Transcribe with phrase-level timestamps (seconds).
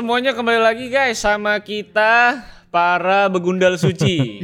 [0.00, 2.40] semuanya kembali lagi guys sama kita
[2.72, 4.40] para begundal suci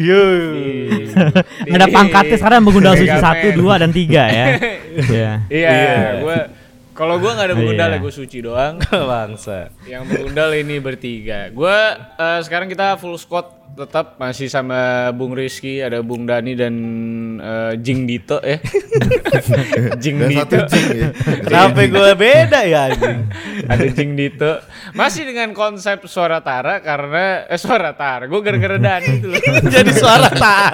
[1.65, 4.47] Nggak ada pangkatnya sekarang begundal suci satu, dua dan tiga ya.
[5.09, 5.33] Iya.
[5.49, 5.81] Iya,
[6.21, 6.39] gue
[6.97, 7.97] kalau gue nggak ada begundal Iya.
[8.01, 8.75] ya gue suci doang.
[9.13, 9.69] Bangsa.
[9.85, 11.53] Yang begundal ini bertiga.
[11.53, 11.77] Gue
[12.17, 16.75] eh, sekarang kita full squad tetap masih sama Bung Rizky, ada Bung Dani dan
[17.37, 18.57] eh, Jing Dito ya.
[20.03, 20.57] Jing Dan Dito.
[20.65, 21.09] jing ya.
[21.45, 22.89] Kenapa gue beda ya
[23.69, 24.65] ada Jing Dito.
[24.97, 28.25] Masih dengan konsep suara Tara karena eh suara Tara.
[28.25, 29.21] Gue gara-gara Dani.
[29.69, 30.73] Jadi suara Tara.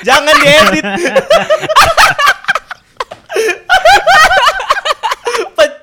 [0.00, 0.84] Jangan diedit.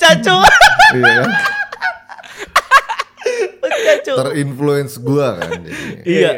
[0.06, 0.46] Pecah cuy.
[0.96, 1.32] Iya kan?
[4.06, 4.16] Cuy.
[4.16, 5.82] Terinfluence gua kan jadi.
[6.06, 6.32] Iya.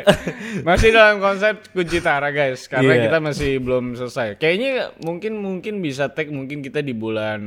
[0.63, 3.03] Masih dalam konsep kunci Tara guys, karena Iya.
[3.05, 4.39] kita masih belum selesai.
[4.39, 7.41] Kayaknya mungkin mungkin bisa tag mungkin kita di bulan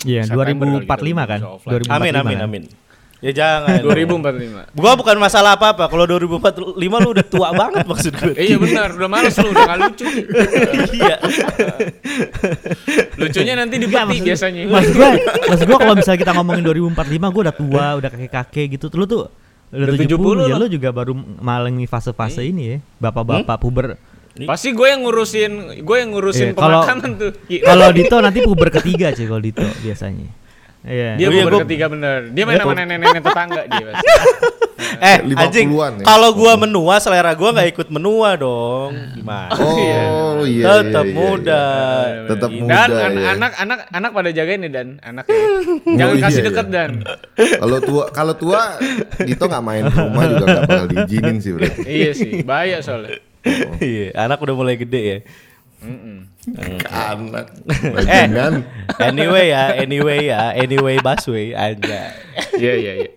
[0.00, 1.38] Iya, September kali 2045 kita kan?
[1.38, 1.72] bisa offline.
[1.84, 2.46] 2045 Amin amin kan?
[2.48, 2.64] amin.
[3.18, 3.82] Ya jangan.
[3.82, 4.78] 2045.
[4.78, 5.90] Gua bukan masalah apa-apa.
[5.90, 8.30] Kalau 2045 lu udah tua banget maksud gue.
[8.38, 10.06] Eh, iya benar, udah males lu, udah gak lucu.
[10.94, 11.16] Iya.
[13.18, 14.60] Lucunya nanti di peti maksud- biasanya.
[14.66, 15.10] Mas gua,
[15.44, 18.86] mas gua kalau misalnya kita ngomongin 2045 gua udah tua, udah kakek-kakek gitu.
[18.94, 19.26] Lu tuh
[19.68, 22.78] udah, Udah 70, 70 ya lu juga baru mengalami fase-fase ini ya.
[23.00, 23.86] Bapak-bapak puber.
[24.38, 27.32] Pasti gue yang ngurusin, gue yang ngurusin Iya, kalau- pemakaman tuh.
[27.50, 27.62] Iya.
[27.66, 30.30] Kalau Dito nanti puber ketiga cuy kalau Dito biasanya.
[30.80, 31.10] Iya.
[31.14, 32.30] Dia Oh iya, gua- ketiga bener.
[32.30, 34.06] Dia main sama nenek-nenek tetangga dia pasti.
[34.98, 35.68] Eh, 50-an anjing.
[35.70, 35.90] ya.
[36.02, 38.94] Kalau gua menua, selera gua nggak ikut menua dong.
[39.12, 39.52] Gimana?
[39.54, 40.02] Oh iya
[40.42, 40.64] iya.
[40.80, 41.64] Tetap iya, muda.
[42.08, 42.26] iya.
[42.26, 43.26] Tetap Dan muda an- ya.
[43.28, 45.38] anak anak anak pada jagain nih dan anaknya.
[45.98, 46.74] Jangan Oh, kasih iya, deket iya.
[46.74, 46.90] dan.
[47.36, 48.60] Kalau tua kalau tua
[49.20, 51.80] Dito nggak main rumah juga nggak bakal diizinin sih berarti.
[51.84, 53.18] iya sih, bahaya soalnya.
[53.78, 55.18] Iya, anak udah mulai gede ya.
[55.78, 56.26] Mm-mm.
[56.90, 57.46] Anak.
[58.02, 58.26] Eh.
[58.98, 62.10] Anyway ya, anyway ya, anyway busway aja.
[62.58, 63.10] Iya iya iya.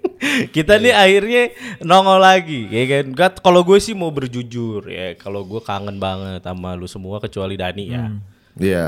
[0.45, 1.43] Kita nih akhirnya
[1.81, 3.33] nongol lagi, ya kan?
[3.41, 7.85] Kalau gue sih mau berjujur ya, kalau gue kangen banget sama lu semua kecuali Dani
[7.89, 8.13] ya.
[8.61, 8.87] Iya.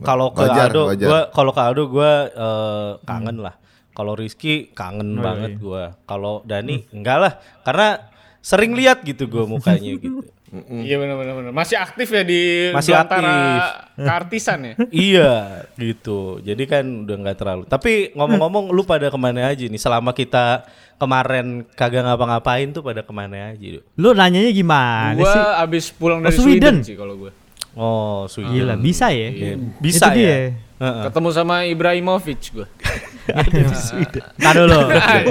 [0.00, 3.60] Kalau ke Aldo, gua kalau ke Aldo gue eh, kangen lah.
[3.92, 5.60] Kalau Rizky kangen Oh, banget iya.
[5.60, 5.84] gue.
[6.08, 8.00] Kalau Dani enggak lah, karena
[8.40, 10.24] sering lihat gitu gue mukanya gitu.
[10.52, 11.52] Iya benar benar benar.
[11.52, 13.62] Masih aktif ya di Masih belantara aktif.
[13.96, 14.74] keartisan ya.
[15.06, 15.32] iya
[15.74, 20.10] gitu jadi kan udah nggak terlalu tapi ngomong-ngomong lu pada ke mana aja nih selama
[20.10, 20.66] kita
[20.96, 23.78] kemarin kagak ngapa-ngapain tuh pada ke mana aja?
[23.94, 25.42] Lu nanyanya gimana Gua sih?
[25.60, 26.44] abis pulang Oh, dari Sweden.
[26.50, 26.76] Sweden.
[26.82, 27.30] sih kalau gue.
[27.72, 29.30] oh Sweden Gila, bisa ya?
[29.30, 30.36] Iya, bisa Itu ya dia.
[30.76, 31.02] Heeh.
[31.06, 32.66] Ketemu sama Ibrahimovic gue.
[33.32, 34.80] Entar dulu.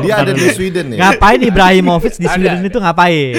[0.02, 0.98] Dia ada di Sweden ya.
[1.10, 2.68] Ngapain Ibrahimovic di Ada, Sweden ada.
[2.68, 3.34] itu ngapain?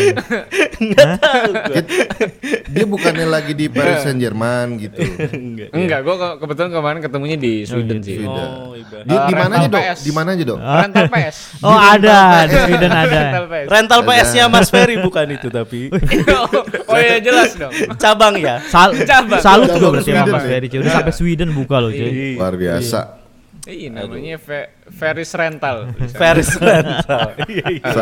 [2.70, 5.00] Dia bukannya lagi di Paris Saint Germain gitu.
[5.34, 5.68] Enggak.
[5.74, 8.22] Enggak, gue kebetulan kemarin ketemunya di Sweden sih.
[8.22, 8.48] Sweden.
[8.48, 8.98] oh iba.
[9.04, 9.82] Di, di mana aja dok?
[10.00, 10.58] Di mana aja dok?
[10.58, 11.36] Rental PS.
[11.60, 13.18] Oh ada, di Sweden ada.
[13.20, 13.66] Rental PS.
[13.68, 15.92] rental PS-nya Mas Ferry bukan itu tapi
[16.90, 17.72] oh iya jelas dong.
[18.00, 20.44] cabang ya salut Cabang gue berarti sama Sweden Mas?
[20.48, 20.78] Ferry cuy.
[20.80, 22.36] Udah sampai Sweden buka loh cuy.
[22.40, 23.19] Luar biasa.
[23.62, 25.92] Iya namanya Fe- Ferris Rental.
[26.18, 27.92] Ferris rental Iya, iya.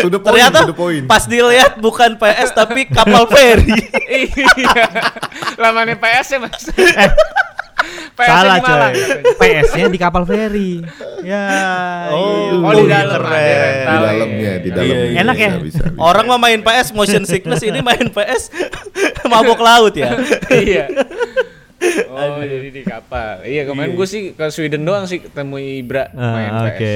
[0.00, 1.04] Point, ternyata point.
[1.04, 3.68] pas dilihat bukan PS tapi kapal ferry
[4.24, 4.84] Iya.
[5.56, 6.62] Lamanya PS ya mas.
[8.14, 8.92] PS Salah di Malang.
[8.94, 9.20] coy.
[9.36, 10.80] PS-nya di kapal feri.
[11.20, 11.44] Ya.
[12.08, 13.44] Oh, Oh, di iya, dalam keren.
[13.84, 15.04] Di dalamnya, di Iya, dalamnya.
[15.04, 15.20] iya.
[15.20, 15.50] Enak ya?
[15.50, 15.98] Bisa, bisa, bisa.
[15.98, 18.48] Orang mah main PS motion sickness ini main PS
[19.26, 20.16] mabok laut ya.
[20.48, 20.84] Iya.
[22.14, 23.42] Oh jadi di kapal.
[23.42, 26.70] Iya kemarin gue sih ke Sweden doang sih ketemu Ibra main Ah, PS.
[26.70, 26.94] Oke.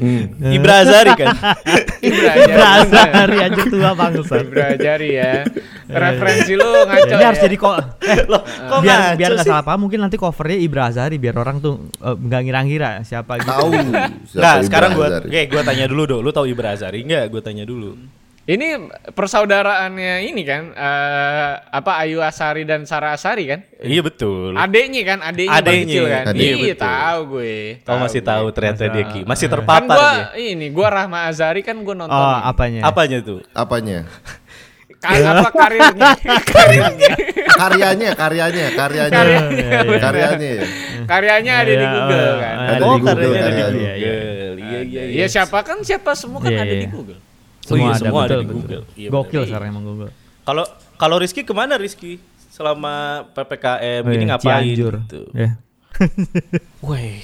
[0.00, 0.22] Hmm.
[0.54, 1.26] Ibra Azari kan.
[2.08, 2.52] Ibra aja.
[2.54, 4.34] Berasa dari aja tua bangsa.
[4.40, 5.32] Ibra Ajari ya.
[6.06, 7.06] Referensi lu ngaco.
[7.10, 7.26] Ini ya.
[7.26, 10.58] harus jadi kok eh, Loh, kok biar ngaco biar nggak salah paham mungkin nanti covernya
[10.62, 13.50] Ibra Azari biar orang tuh eh, nggak ngira-ngira siapa gitu.
[13.50, 13.68] Tahu.
[13.74, 15.26] Nah, Ibra sekarang gua Azari.
[15.28, 16.20] oke, gua tanya dulu dong.
[16.22, 17.26] Lu tahu Ibra Azari enggak?
[17.28, 17.98] Gua tanya dulu.
[18.50, 18.66] Ini
[19.14, 23.62] persaudaraannya ini kan eh, apa Ayu Asari dan Sarah Asari kan?
[23.78, 24.58] Iya betul.
[24.58, 26.24] Adeknya kan, adeknya, Adeknya, kecil kan.
[26.34, 27.54] adeknya, iya, tahu gue.
[27.86, 28.30] Kau masih gue.
[28.34, 29.20] tahu ternyata dia Ki.
[29.22, 30.50] Masih Kan terpapar gua dia.
[30.50, 32.10] ini, gua Rahma Azari kan gua nonton.
[32.10, 32.42] Oh, ini.
[32.50, 32.80] apanya?
[32.82, 33.38] Apanya tuh?
[33.54, 33.98] Apanya?
[34.98, 36.10] Ka- apa karirnya?
[36.52, 37.12] karirnya.
[37.54, 39.14] Karyanya, karyanya, karyanya.
[39.14, 39.68] Karyanya.
[40.02, 40.64] Karyanya ya.
[41.06, 42.54] Karyanya ada di Iya, Google oh, kan.
[42.58, 43.70] Ada oh, di Google, karyanya ada di ada.
[43.70, 43.86] Google.
[43.86, 44.80] Iya, iya.
[44.90, 47.20] Iya, iya, siapa kan siapa semua kan Iya, ada di Google.
[47.62, 48.58] Oh iya, Semua ada, semua ada betul, di betul.
[48.58, 48.82] Google.
[48.94, 50.10] Iya, Gokil sekarang emang Google.
[50.40, 50.64] Kalau
[50.96, 52.12] kalau Rizky ke mana Rizky?
[52.50, 52.94] Selama
[53.30, 54.62] PPKM Oh, ini iya, ngapain?
[54.66, 54.94] Cianjur.
[55.02, 55.20] gitu?
[55.32, 55.50] Ya.
[56.82, 57.20] Weh.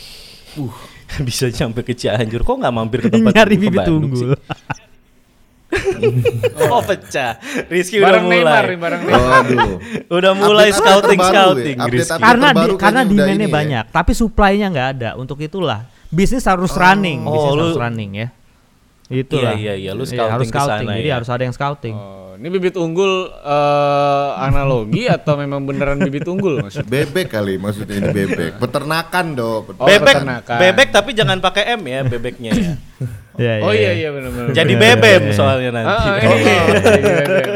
[0.55, 0.73] Uh,
[1.27, 4.33] bisa sampai ke Cianjur kok nggak mampir ke tempat Nyari ke bibit Bandung unggul.
[4.33, 4.39] sih?
[6.63, 7.37] oh pecah.
[7.67, 8.65] Rizky udah Neymar mulai.
[8.71, 8.93] Neymar.
[9.03, 9.71] Waduh.
[10.09, 12.13] Udah mulai Update scouting terbaru scouting ya, update Rizky.
[12.13, 13.53] update karena di, karena demandnya ini ya.
[13.53, 18.11] banyak tapi supply-nya nggak ada untuk itulah bisnis harus running Oh, bisnis lu- harus running
[18.15, 18.29] ya
[19.07, 21.15] itulah Iya, iya, iya, lu harus scouting ke scouting sana jadi ya.
[21.19, 26.61] harus ada yang scouting Oh, ini bibit unggul eh, analogi atau memang beneran bibit unggul
[26.61, 26.85] maksudnya?
[26.85, 28.61] Bebek kali maksudnya ini bebek.
[28.61, 29.63] Peternakan dong.
[29.81, 30.59] Oh, bebek, peternakan.
[30.61, 32.75] bebek tapi jangan pakai M ya bebeknya ya.
[33.37, 34.49] Iya, Oh iya iya benar-benar.
[34.57, 35.37] Jadi Iya, bebem iya, iya.
[35.37, 35.93] soalnya nanti.
[35.93, 36.61] Ah, ah, iya.
[36.73, 37.47] Jadi bebek.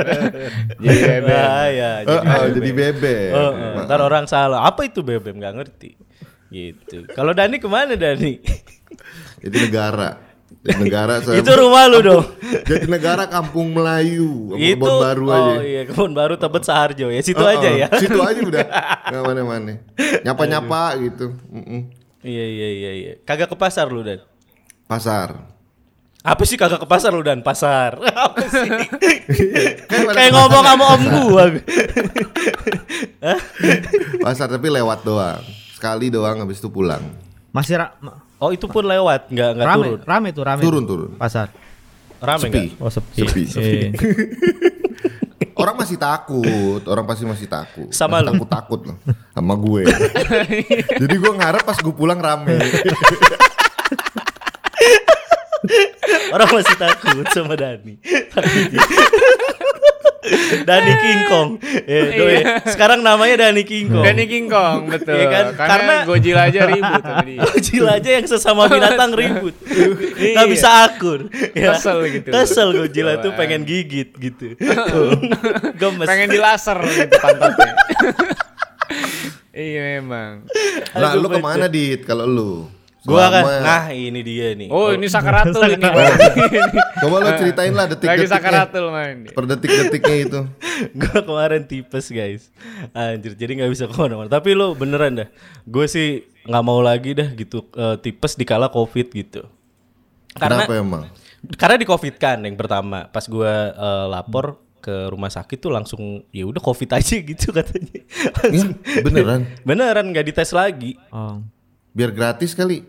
[0.77, 1.21] Jadi bebek.
[1.25, 1.91] Bahaya.
[1.91, 3.31] Oh, Jadi oh, jadi bebek.
[3.33, 3.85] Oh, oh.
[3.89, 4.61] ntar orang salah.
[4.69, 5.41] Apa itu bebem?
[5.41, 5.97] Gak ngerti.
[6.53, 7.09] Gitu.
[7.17, 8.37] Kalau Dani ke mana Dani?
[9.41, 10.30] Itu negara.
[10.61, 11.41] Di negara saya.
[11.41, 12.27] itu rumah lu dong.
[12.69, 15.53] Jadi negara Kampung Melayu, itu kebun baru oh, aja.
[15.63, 17.21] iya kebun baru Tebet Saharjo ya.
[17.21, 17.87] Situ Oh, aja oh, ya.
[17.97, 18.67] Situ aja udah.
[19.09, 19.73] Nggak mana-mana.
[20.21, 21.33] Nyapa-nyapa gitu.
[21.49, 21.81] Mm-mm.
[22.21, 23.13] Iya iya iya iya.
[23.23, 24.21] Kagak ke pasar lu Dan.
[24.85, 25.49] Pasar.
[26.21, 27.41] Apa sih kagak ke pasar lu Dan?
[27.41, 27.97] Pasar.
[28.29, 28.69] Apa sih?
[29.89, 31.45] Kayak ngomong sama om gua.
[34.21, 35.41] Pasar tapi lewat doang.
[35.73, 37.01] Sekali doang habis itu pulang.
[37.51, 37.97] masih ra-
[38.41, 40.01] Oh itu pun lewat, nggak nggak rame turun.
[40.03, 41.11] rame tuh rame Turun tuh, turun.
[41.15, 41.53] pasar
[42.19, 42.73] Rame Sepi.
[42.73, 42.81] nggak?
[42.81, 43.69] oh sepi Sepi, sepi.
[43.69, 43.89] Iya.
[45.61, 47.93] Orang masih takut, orang pasti masih takut.
[47.93, 48.33] Sama lu?
[48.33, 48.97] takut takut loh
[49.31, 49.85] sama gue.
[51.05, 52.57] Jadi gue ngarep pas gue pulang rame.
[56.35, 58.01] Orang masih takut sama Dani.
[60.61, 61.49] Dani King Kong.
[61.65, 62.37] Eh, doi.
[62.69, 64.05] Sekarang namanya Dani King Kong.
[64.05, 65.17] Danny King Kong betul.
[65.17, 65.45] Iya kan?
[65.57, 67.41] Karena, Karena- Godzilla aja ribut sama dia.
[67.49, 69.55] Godzilla aja yang sesama binatang ribut.
[69.65, 70.53] Nggak Iya.
[70.53, 71.19] bisa akur.
[71.57, 71.73] Ya.
[71.75, 72.29] Kesel gitu.
[72.31, 74.55] Kesel Godzilla tuh pengen gigit gitu.
[75.75, 76.07] Gemes.
[76.07, 77.73] Pengen di laser gitu pantatnya.
[79.51, 80.47] iya memang.
[80.93, 82.53] Nah, Aduh, lu ke mana dit kalau lu?
[83.01, 84.69] Gua kan, nah ini dia nih.
[84.69, 85.81] Oh, ini sakaratul ini.
[87.01, 88.29] Coba lu ceritain lah Lagi detik-detiknya.
[88.29, 89.17] sakaratul main.
[89.25, 90.41] Per detik-detiknya itu.
[91.01, 92.49] gue kemarin tipes guys
[92.93, 95.29] anjir jadi nggak bisa ke mana-mana tapi lo beneran dah
[95.63, 99.45] gue sih nggak mau lagi dah gitu eh, tipes di kala covid gitu
[100.33, 101.03] karena Kenapa emang?
[101.57, 106.25] karena di covid kan yang pertama pas gue eh, lapor ke rumah sakit tuh langsung
[106.33, 108.01] ya udah covid aja gitu katanya
[108.49, 108.65] Ya,
[109.05, 109.41] beneran.
[109.61, 111.45] beneran nggak dites lagi oh.
[111.91, 112.87] Biar gratis kali.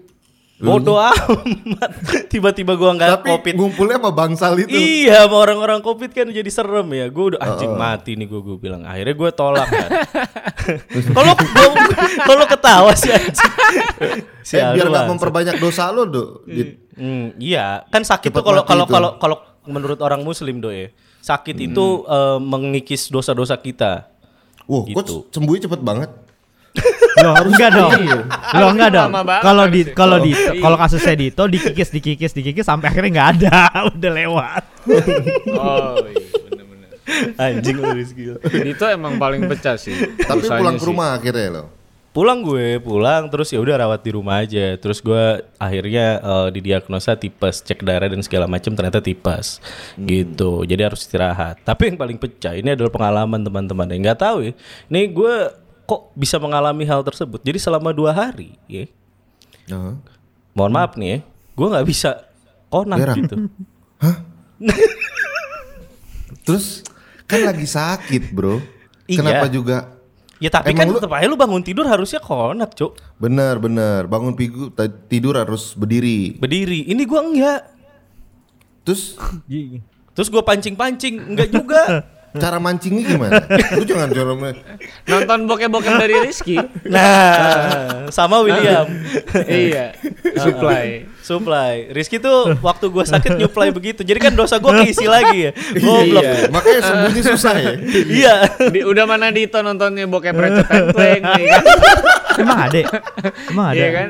[0.62, 1.90] bodoh amat
[2.32, 4.70] tiba-tiba gua nggak covid ngumpulnya sama bangsal itu.
[4.70, 7.10] Iya, sama orang-orang covid kan jadi serem ya.
[7.10, 8.86] Gue udah anjing mati nih gue gue bilang.
[8.86, 9.90] Akhirnya gue tolak kan.
[11.08, 11.90] Kalau gua-
[12.22, 13.52] kalau ketawa sih anjing.
[14.44, 15.10] Eh, biar nggak Sialan.
[15.10, 16.44] memperbanyak dosa lo, Do.
[16.44, 16.94] Dit.
[16.94, 20.94] Hmm, iya, kan sakit Cepet tuh kalau kalau kalau kalau menurut orang muslim do ya.
[21.20, 24.14] Sakit itu eh, mengikis dosa-dosa kita.
[24.66, 24.94] Wah, Gitu.
[24.94, 26.10] kok sembuhnya cepet banget.
[27.22, 27.92] Loh, enggak dong.
[28.56, 29.12] Loh, enggak dong.
[29.44, 30.56] Kalau di kalau di Oh.
[30.64, 33.58] kalau kasusnya Dito dikikis dikikis dikikis sampai akhirnya nggak ada,
[33.94, 34.64] udah lewat.
[35.52, 36.90] Oh iya bener-bener.
[37.36, 38.24] Anjing lu Rizky.
[38.66, 39.94] Itu emang paling pecah sih.
[40.18, 40.88] Tapi pulang ke sih.
[40.88, 41.66] rumah akhirnya lo.
[42.12, 44.76] Pulang gue, pulang terus ya udah rawat di rumah aja.
[44.76, 45.24] Terus gue
[45.56, 49.64] akhirnya eh, didiagnosa tipes, cek darah dan segala macam ternyata tipes.
[49.96, 50.68] Gitu.
[50.68, 51.64] Jadi harus istirahat.
[51.64, 54.52] Tapi yang paling pecah ini adalah pengalaman teman-teman yang nggak tahu ya.
[54.92, 55.36] Ini gue
[55.92, 57.44] kok bisa mengalami hal tersebut.
[57.44, 58.88] Jadi selama dua hari, ya.
[59.68, 59.96] Heeh.
[60.56, 61.18] Mohon maaf nih ya,
[61.52, 62.10] gue nggak bisa
[62.72, 63.16] konak Berak.
[63.20, 63.36] gitu.
[66.48, 66.84] Terus
[67.28, 68.64] kan lagi sakit, Bro.
[69.08, 69.20] Iya.
[69.20, 69.78] Kenapa juga?
[70.42, 72.98] Ya tapi Emang kan lu- tetap aja lu bangun tidur harusnya konak, Cuk.
[73.22, 74.10] Bener, bener.
[74.10, 74.74] Bangun pigu,
[75.06, 76.40] tidur harus berdiri.
[76.40, 76.88] Berdiri.
[76.90, 77.62] Ini gua enggak.
[78.88, 79.20] Terus
[80.12, 81.82] Terus gua pancing-pancing, enggak juga.
[82.38, 83.44] cara mancingnya gimana?
[83.76, 84.32] Lu jangan cara
[85.08, 86.56] Nonton bokep-bokep dari Rizky.
[86.88, 88.88] Nah, sama William.
[89.48, 89.92] iya.
[90.40, 91.08] Supply.
[91.20, 91.92] Supply.
[91.92, 94.08] Rizky tuh waktu gua sakit nyuplai begitu.
[94.08, 95.52] Jadi kan dosa gua keisi lagi ya.
[95.76, 96.24] Goblok.
[96.24, 96.48] Iya.
[96.52, 97.74] Makanya sembunyi susah ya.
[97.92, 98.36] Iya.
[98.72, 101.64] Di, udah mana Dito nontonnya bokep recet templeng nih kan?
[102.40, 102.80] Emang ada?
[103.52, 103.78] Emang ada?
[103.78, 104.10] Iya kan?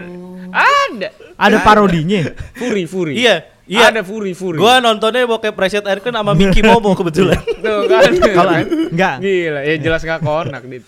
[0.51, 1.09] Ada.
[1.41, 2.21] Ada parodinya.
[2.53, 3.17] Furi, Furi.
[3.17, 3.50] Iya.
[3.65, 3.93] Iya.
[3.93, 4.57] Ada Furi, Furi.
[4.57, 7.39] Gua nontonnya bokep Preset Aircon sama Mickey Momo kebetulan.
[7.65, 8.11] Tuh kan.
[8.37, 8.65] Kalau Kan?
[8.91, 10.83] enggak Gila, ya jelas gak konak dit.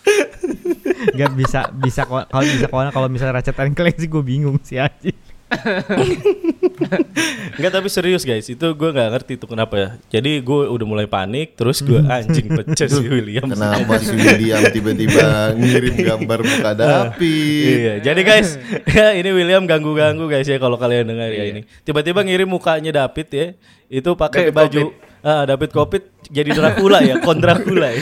[1.14, 4.80] enggak bisa bisa kalau bisa kalau kalau misalnya Ratchet and Clank sih gue bingung sih
[4.80, 5.12] aja.
[7.58, 9.90] Enggak tapi serius guys, itu gue nggak ngerti tuh kenapa ya.
[10.20, 13.46] Jadi gue udah mulai panik, terus gue anjing pecah si William.
[13.46, 17.64] Kenapa si William tiba-tiba ngirim gambar muka David?
[17.64, 18.58] Iya, jadi guys,
[18.90, 21.62] ya ini William ganggu-ganggu guys ya kalau kalian dengar ya ini.
[21.86, 23.48] Tiba-tiba ngirim mukanya David ya,
[23.90, 24.92] itu pakai baju
[25.24, 28.02] ah, David Kopit jadi Dracula ya, kon Dracula ya.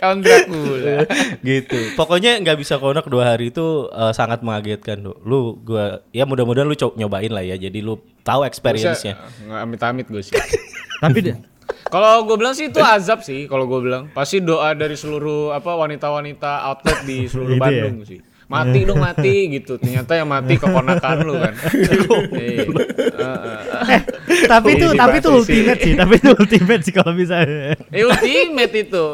[0.00, 1.04] Count Dracula.
[1.44, 1.76] gitu.
[1.92, 5.16] Pokoknya nggak bisa konak dua hari itu eh, sangat mengagetkan tuh.
[5.28, 7.60] Lu gua ya mudah-mudahan lu coba nyobain lah ya.
[7.60, 9.20] Jadi lu tahu experience-nya.
[9.44, 10.32] Nggak amit-amit gue sih.
[11.04, 11.36] Tapi deh,
[11.92, 13.44] Kalau gue bilang sih itu azab sih.
[13.44, 17.64] Kalau gue bilang pasti doa dari seluruh apa wanita-wanita outlet di seluruh Gitu ya?
[17.68, 18.20] Bandung sih.
[18.50, 19.78] Mati dong mati gitu.
[19.78, 21.54] Ternyata yang mati keponakan lu kan.
[22.34, 22.66] Iya.
[23.20, 24.00] Heeh.
[24.50, 27.78] tapi itu tapi itu ultimate sih, tapi itu ultimate sih kalau misalnya.
[27.94, 29.04] Eh, ultimate itu.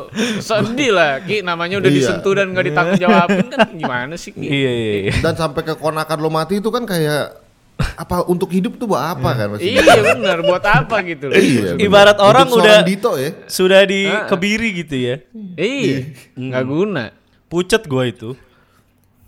[0.40, 1.98] Sedih lah Ki namanya udah Iya.
[2.00, 4.40] disentuh dan nggak ditanggung jawabin kan gimana sih Ki?
[4.40, 4.94] Iya iya.
[5.04, 5.12] iya.
[5.20, 7.44] Dan sampai kekonakan lo mati itu kan kayak
[7.76, 9.84] apa untuk hidup tuh buat apa kan maksudnya?
[9.84, 11.36] Iya benar buat apa gitu loh.
[11.36, 11.84] Iya, bener.
[11.84, 13.30] Ibarat orang Hidup udah Dito ya.
[13.44, 15.14] sudah dikebiri gitu ya.
[15.60, 17.04] Iya, nggak guna.
[17.52, 18.32] Pucet gua itu.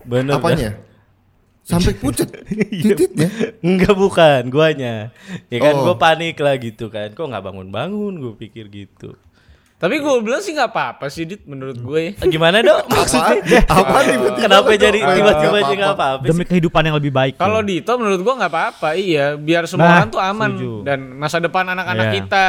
[0.08, 0.34] Bener.
[0.34, 0.40] dah.
[0.40, 0.70] Apanya?
[1.62, 3.28] Sampai pucet titiknya.
[3.60, 5.12] Enggak bukan, guanya.
[5.52, 5.84] Ya kan Oh.
[5.84, 7.12] gua panik lah gitu kan.
[7.12, 9.20] Kok nggak bangun-bangun gue pikir gitu.
[9.78, 12.02] Tapi gue bilang sih nggak apa-apa sih dit menurut gue.
[12.12, 12.90] Eh, Gimana dok?
[12.90, 14.34] Maksudnya Apa tiba-tiba?
[14.36, 16.24] kenapa jadi Nggak tiba-tiba jadi nggak apa-apa?
[16.24, 17.34] Demi kehidupan yang lebih baik.
[17.36, 19.38] Kalau Dito menurut gua nggak apa-apa, iya.
[19.38, 20.72] Biar semua Nah, orang tuh aman setuju.
[20.82, 22.14] dan masa depan anak-anak Iya.
[22.16, 22.46] kita,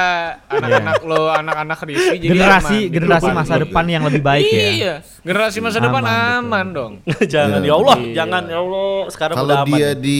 [0.49, 2.89] anak-anak lo, anak-anak Rizky jadi generasi aman.
[2.91, 3.37] generasi Gitu.
[3.37, 4.57] masa depan yang lebih baik ya.
[4.65, 6.73] Iya, generasi masa depan Aman, betul.
[6.73, 6.93] dong.
[7.33, 7.69] jangan Iya.
[7.69, 8.13] ya Allah, Iya.
[8.15, 8.97] jangan ya Allah.
[9.07, 9.69] Sekarang Kalau udah aman.
[9.71, 10.19] dia di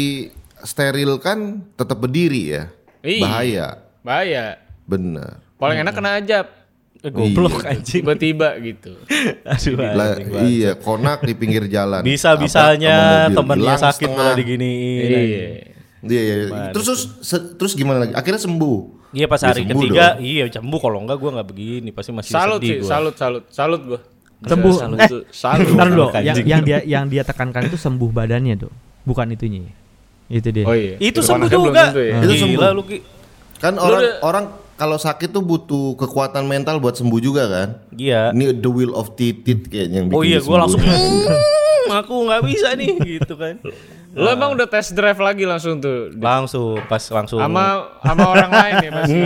[0.62, 1.39] steril kan
[1.74, 2.63] tetap berdiri ya.
[3.01, 3.24] Iya.
[3.24, 3.68] Bahaya.
[4.00, 4.46] Bahaya.
[4.86, 5.42] Bener.
[5.56, 6.46] Paling enak kena ajab
[7.01, 7.72] goblok Iya.
[7.74, 8.03] anjing.
[8.03, 8.91] tiba-tiba gitu.
[9.48, 10.18] Aduh, banget.
[10.44, 12.03] iya, konak di pinggir jalan.
[12.03, 15.08] Bisa bisanya temennya sakit malah diginiin.
[15.08, 15.20] Iya.
[16.01, 16.36] Iya, iya.
[16.72, 18.12] Terus terus se- terus gimana lagi?
[18.13, 18.77] Akhirnya sembuh.
[19.10, 20.22] Iya pas hari sembuh ketiga, dong.
[20.22, 22.89] iya sembuh kalau enggak gua nggak begini, pasti masih Salut sedih sih, gua.
[22.89, 24.00] salut, salut, salut gua.
[24.39, 24.75] Sembuh.
[24.77, 25.68] Salut, Eh, salut.
[25.74, 28.72] Ntar dulu, yang, yang dia yang dia tekankan itu sembuh badannya tuh,
[29.03, 29.65] bukan itunya.
[30.29, 30.63] Itu dia.
[30.63, 30.96] Oh iya.
[30.96, 31.89] Itu sembuh juga.
[31.91, 32.22] ya.
[32.22, 32.62] Itu sembuh.
[32.70, 32.98] lu Ki.
[33.58, 34.46] Kan orang orang
[34.79, 37.67] kalau sakit tuh butuh kekuatan mental buat sembuh juga kan?
[38.00, 38.31] Iya.
[38.31, 40.79] Ini the will of titit kayaknya yang bikin Oh iya, gua langsung.
[40.79, 43.59] "Hmm, aku nggak bisa nih gitu kan.
[44.15, 48.74] Lo emang udah test drive lagi langsung tuh Langsung pas langsung sama sama orang lain
[48.81, 49.19] ya pasti.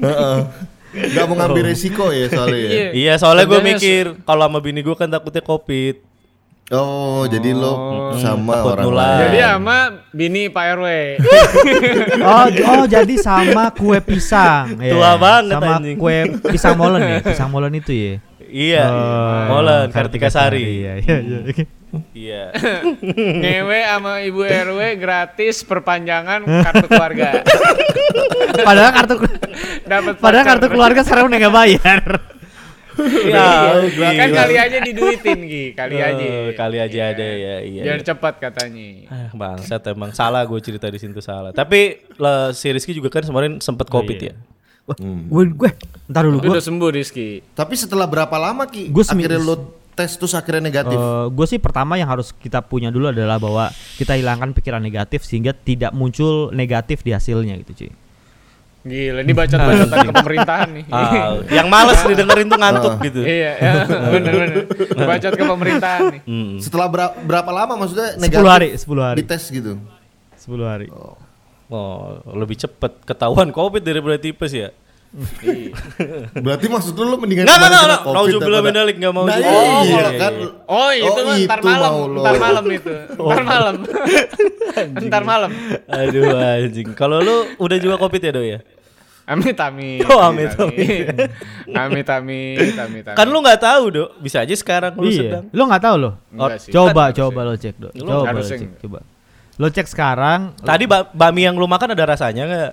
[0.00, 0.38] Heeh.
[0.90, 2.70] Gak mau ngambil resiko ya soalnya ya.
[2.70, 2.88] Iya.
[2.90, 6.09] Iya, soalnya gue mikir kalau sama bini gue kan takutnya covid.
[6.70, 7.74] Oh, jadi lo
[8.14, 9.02] sama takut orang nular.
[9.02, 9.20] lain.
[9.26, 9.76] Jadi sama
[10.10, 10.86] bini Pak RW.
[12.22, 14.78] Oh, oh jadi sama kue pisang.
[14.78, 14.92] ya.
[14.94, 15.96] Tua banget, Sama anjing.
[15.98, 18.14] kue pisang molen ya, pisang molen itu ya.
[18.50, 20.62] Iya, Oh, Molen Kartika Sari.
[20.82, 21.38] Iya, iya, iya.
[22.10, 22.42] Iya.
[23.42, 27.42] Ngewe sama ibu RW gratis perpanjangan kartu keluarga.
[28.66, 29.14] Padahal kartu
[29.82, 32.00] Dapat padahal kartu keluarga sekarang udah nggak bayar.
[33.00, 33.48] Iya,
[33.92, 36.28] Kan kali aja diduitin Gi, kali Eh, aja.
[36.54, 37.82] Kali aja ada ya, iya.
[37.82, 39.08] Biar cepat katanya.
[39.08, 41.50] Ah, bangsat emang salah gue cerita di situ salah.
[41.50, 44.34] Tapi lah, si Rizky juga kan kemarin sempet covid ya.
[45.26, 45.70] Gue gue
[46.06, 47.40] ntar dulu gue udah sembuh Rizky.
[47.52, 48.90] Tapi setelah berapa lama Ki?
[48.90, 49.54] Gua semi- akhirnya lo
[49.90, 50.96] tes terus akhirnya negatif.
[51.28, 55.52] gue sih pertama yang harus kita punya dulu adalah bahwa kita hilangkan pikiran negatif sehingga
[55.52, 57.90] tidak muncul negatif di hasilnya gitu cuy.
[58.80, 60.84] Gila, ini bacot-bacotan ke pemerintahan nih.
[60.88, 63.20] Ah, yang males didengerin tuh ngantuk gitu.
[63.28, 64.64] iya, ya, bener-bener.
[64.96, 66.20] Bacot ke pemerintahan nih.
[66.24, 66.56] Hmm.
[66.56, 68.48] Setelah bera- berapa lama maksudnya 10 negatif?
[68.48, 69.16] hari, 10 hari.
[69.20, 69.72] Dites gitu.
[70.40, 70.88] 10 hari.
[71.68, 74.72] Oh, lebih cepet ketahuan covid daripada tipes ya.
[76.36, 78.00] Berarti maksud lu lo mendingan Nggak, nggak, kemarin nggak, kena nggak.
[78.00, 80.32] COVID Nauzubillah daripada- minalik, nggak mau Nah, iya, Oh, iya, kan.
[80.32, 80.48] iya.
[80.64, 82.20] Oh, itu mah ntar itu malam, mau lo.
[82.20, 82.92] ntar malam itu.
[83.10, 83.74] Ntar malam.
[85.02, 85.50] ntar malam.
[85.88, 86.88] Aduh anjing.
[86.94, 88.58] Kalau lu udah juga covid ya, Do ya?
[89.24, 90.02] Amit amit.
[90.04, 91.06] Oh, amit, amit.
[91.68, 93.14] Amit amit, amit amit.
[93.14, 94.04] Kan lu nggak tahu, Do.
[94.16, 95.22] Bisa aja sekarang lu iya.
[95.36, 95.44] sedang.
[95.50, 96.10] Lo nggak tahu lo?
[96.28, 96.70] Enggak sih.
[96.70, 97.92] Coba, Kan coba lo cek dok.
[97.94, 98.78] Lu Coba lo cek, enggak.
[98.80, 98.98] coba.
[99.54, 100.40] Lo cek sekarang.
[100.56, 102.72] Tadi ba- bami yang lu makan ada rasanya nggak?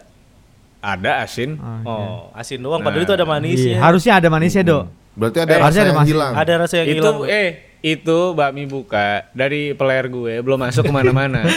[0.88, 1.60] Ada asin.
[1.60, 2.79] Ah, Oh, asin doang.
[2.79, 3.29] Padahal itu ada iya.
[3.29, 3.77] manisnya.
[3.77, 4.84] Harusnya ada manisnya dok.
[5.13, 6.34] Berarti ada Eh, rasa ada yang masih- hilang.
[6.34, 7.17] Ada rasa yang itu hilang.
[7.27, 7.50] eh
[7.82, 11.44] itu bakmi buka dari peler gue belum masuk ke mana-mana.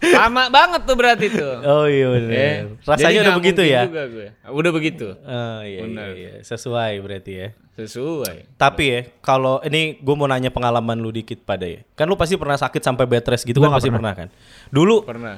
[0.00, 1.60] Lama banget tuh berarti tuh.
[1.60, 2.32] Oh iya bener.
[2.32, 3.80] Eh, Rasanya jadi udah begitu ya?
[3.84, 4.28] Juga gue.
[4.48, 5.08] Udah begitu.
[5.12, 6.08] Oh iya, iya, Benar.
[6.16, 6.32] iya.
[6.40, 7.48] Sesuai berarti ya.
[7.76, 8.48] Sesuai.
[8.56, 11.84] Tapi ya, kalau ini gue mau nanya pengalaman lu dikit pada ya.
[11.92, 14.16] Kan lu pasti pernah sakit sampai bed rest gitu Gua kan pasti pernah.
[14.16, 14.32] pernah.
[14.32, 14.72] kan.
[14.72, 15.36] Dulu Pernah.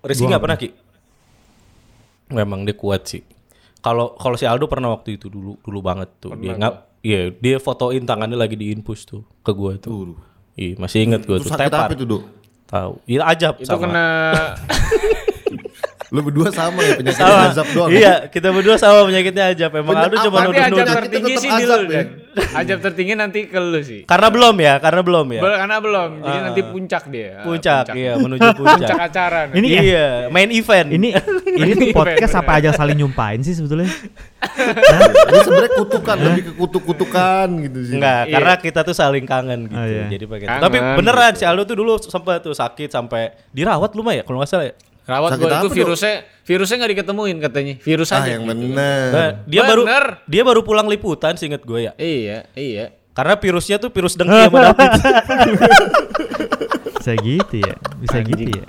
[0.00, 0.68] Rizky nggak pernah Ki?
[2.28, 3.22] Memang dia kuat sih.
[3.78, 6.34] Kalau kalau si Aldo pernah waktu itu dulu dulu banget tuh.
[6.36, 6.74] dia nggak
[7.06, 10.18] iya, dia fotoin tangannya lagi diinfus tuh ke gua tuh.
[10.58, 11.48] Iya, masih inget gua tuh.
[11.48, 11.86] sakit Tepar.
[11.86, 12.22] apa itu, Dok?
[12.68, 12.92] Tahu.
[13.08, 13.80] Iya ajab Itu sama.
[13.86, 14.06] kena
[16.08, 17.52] Lu berdua sama ya penyakit Sama.
[17.52, 17.90] azab doang.
[17.90, 19.70] Iya, kita berdua sama penyakitnya Ajab.
[19.74, 20.24] Emang Bener, Aldo apa?
[20.24, 20.96] cuma Tapi nuduh Penyakit nuduh.
[20.96, 21.92] tertinggi sih di azab lu.
[22.54, 24.00] Ajab tertinggi nanti ke lu sih.
[24.02, 25.40] Karena belum ya, karena belum ya.
[25.40, 26.10] Bel- Karena belum.
[26.18, 26.42] Jadi Ah.
[26.42, 27.28] nanti puncak dia.
[27.30, 28.98] Ah, Puncak, iya menuju Puncak puncak.
[28.98, 29.38] acara.
[29.44, 29.54] nih.
[29.54, 30.88] Ini iya, main event.
[30.88, 31.08] Ini
[31.46, 32.40] ini tuh podcast bener.
[32.40, 33.90] apa aja saling nyumpahin sih sebetulnya?
[34.48, 37.94] Ini sebenarnya kutukan lebih ke kutuk-kutukan gitu sih.
[37.96, 38.32] Enggak, Iya.
[38.32, 39.74] karena kita tuh saling kangen gitu.
[39.74, 40.04] Oh, iya.
[40.08, 40.24] Jadi.
[40.24, 41.40] Kangen, Tapi beneran gitu.
[41.40, 44.66] si Aldo tuh dulu sempat tuh sakit sampai dirawat lu mah ya kalau nggak salah
[44.66, 44.74] ya.
[45.08, 45.72] Rawat Sakit gua itu apa, Dok?
[45.72, 47.74] virusnya virusnya nggak diketemuin katanya.
[47.80, 48.28] Virus Ah aja.
[48.28, 48.52] yang gitu.
[48.52, 49.08] bener.
[49.08, 50.04] Nah, dia baru Bener.
[50.28, 51.92] dia baru pulang liputan seinget gue ya.
[51.96, 52.92] Iya, iya.
[53.10, 54.90] Karena virusnya tuh virus dengki sama David.
[56.94, 57.74] Bisa gitu ya.
[57.96, 58.64] Bisa gitu ya.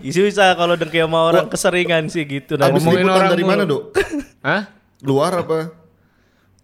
[0.00, 2.54] Isi bisa kalau dengki sama orang keseringan sih gitu.
[2.54, 3.50] Nah, Abis ngomongin liputan orang dari mulu.
[3.50, 3.82] mana, Dok?
[4.40, 4.62] Hah?
[5.00, 5.58] Luar apa?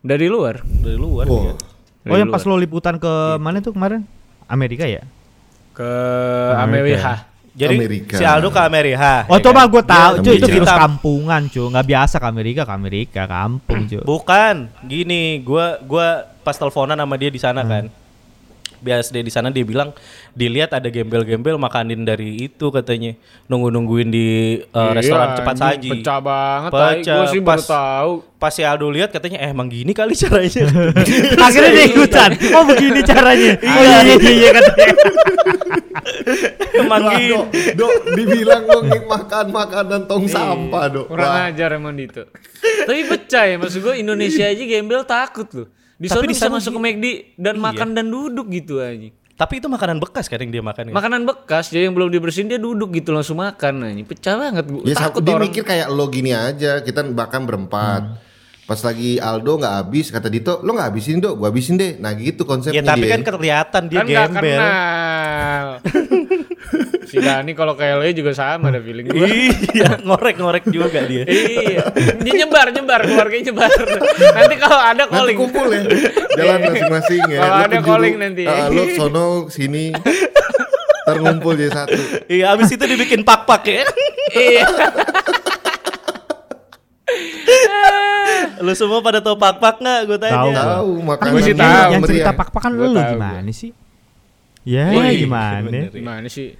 [0.00, 0.60] Dari luar.
[0.62, 1.24] dari luar.
[1.26, 1.42] Oh.
[1.42, 1.54] ya.
[2.02, 4.04] Oh yang pas lo liputan ke mana tuh kemarin?
[4.46, 5.04] Amerika ya?
[5.72, 5.90] Ke
[6.56, 7.28] Amerika.
[7.50, 8.14] Jadi Amerika.
[8.14, 9.26] si Aldo ke Amerika.
[9.26, 9.72] Oh ya coba kan?
[9.74, 11.66] gue tahu, cuy itu virus kampungan, cuy.
[11.66, 14.02] Nggak biasa ke Amerika, ke Amerika, kampung, cuy.
[14.06, 14.54] Bukan,
[14.86, 17.90] gini, gua gua pas teleponan sama dia di sana kan.
[18.80, 19.92] Dia di sana dia bilang
[20.32, 23.12] dilihat ada gembel-gembel makanin dari itu katanya.
[23.46, 24.28] Nunggu-nungguin di
[24.66, 25.90] uh, Iya, restoran cepat saji.
[25.96, 26.70] Pecah banget.
[26.72, 28.12] Pecah, Gue sih baru pas- tahu.
[28.36, 30.64] Pas si Aldo lihat katanya eh emang gini kali caranya.
[31.44, 32.30] Akhirnya dia ikutan.
[32.50, 33.52] Oh begini caranya.
[33.70, 34.94] Oh iya iya iya, iya katanya.
[36.74, 37.30] emang Wah, gini.
[37.30, 37.44] dok,
[37.76, 41.06] dok, dibilang lo ngik makan makanan tong sampah, dok.
[41.06, 41.48] Kurang Wah.
[41.48, 42.22] ajar emang itu.
[42.82, 45.68] Tapi pecah ya maksud gue Indonesia aja gembel takut loh.
[46.00, 47.62] Di sana Tapi di bisa sana masuk ke McD dan Iya.
[47.62, 49.12] makan dan duduk gitu aja.
[49.36, 50.92] Tapi itu makanan bekas kan yang dia makan ya?
[50.92, 54.02] Makanan bekas jadi yang belum dibersihin dia duduk gitu langsung makan aja.
[54.02, 54.80] Pecah banget gue.
[54.82, 55.44] Ya takut dia orang.
[55.44, 58.16] mikir kayak lo gini aja, kita bahkan berempat.
[58.62, 61.96] Pas lagi Aldo nggak habis, kata Dito, lo nggak habisin dok, gua habisin deh.
[61.96, 63.12] Nah gitu konsepnya Ya tapi dia.
[63.12, 64.44] kan kelihatan dia kan nggak gembel.
[64.56, 65.66] kenal.
[67.10, 69.26] si Dani kalau kayak lo juga sama ada feeling gue.
[69.74, 71.26] iya, ngorek-ngorek juga dia.
[71.26, 71.82] iya,
[72.16, 73.70] dia nyebar nyebar keluarganya nyebar.
[74.30, 75.82] Nanti kalau ada Nanti calling, kumpul ya,
[76.38, 77.40] jalan masing-masing ya.
[77.42, 78.42] Kalau ada ke calling nanti.
[78.46, 79.90] Ah, lo sono sini,
[81.02, 81.98] terkumpul jadi satu.
[82.30, 83.82] Iya, abis itu dibikin pak-pak ya.
[84.32, 84.66] iya.
[88.60, 90.00] Lu semua pada tahu pak-pak nggak?
[90.06, 90.36] Gue tanya.
[90.36, 90.50] Tahu.
[90.54, 91.90] Tahu makanan Gua sih yang tahu.
[91.90, 93.70] Yang cerita pak-pakan Gua lu gimana sih?
[94.60, 95.64] Ya Oh, iya, gimana?
[95.64, 95.88] bener.
[95.88, 96.52] Gimana sih?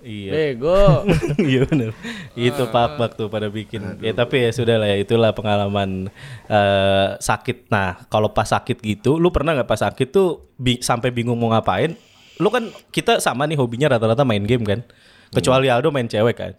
[0.00, 0.30] Iya.
[0.32, 1.04] Bego.
[1.50, 1.90] Iya benar.
[2.32, 4.00] Itu pak-pak tuh pada bikin.
[4.00, 6.08] Ya tapi ya sudah lah ya itulah pengalaman
[6.48, 7.68] eh, sakit.
[7.68, 11.52] Nah kalau pas sakit gitu, lu pernah nggak pas sakit tuh bi- sampai bingung mau
[11.52, 11.96] ngapain?
[12.40, 14.80] Lu kan kita sama nih hobinya rata-rata main game kan.
[15.30, 16.52] Kecuali Aldo main cewek kan.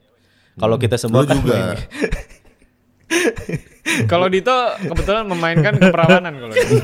[0.55, 1.75] Kalau kita semua kan juga.
[4.11, 6.77] Kalau Dito kebetulan memainkan keperawanan kalau Dito.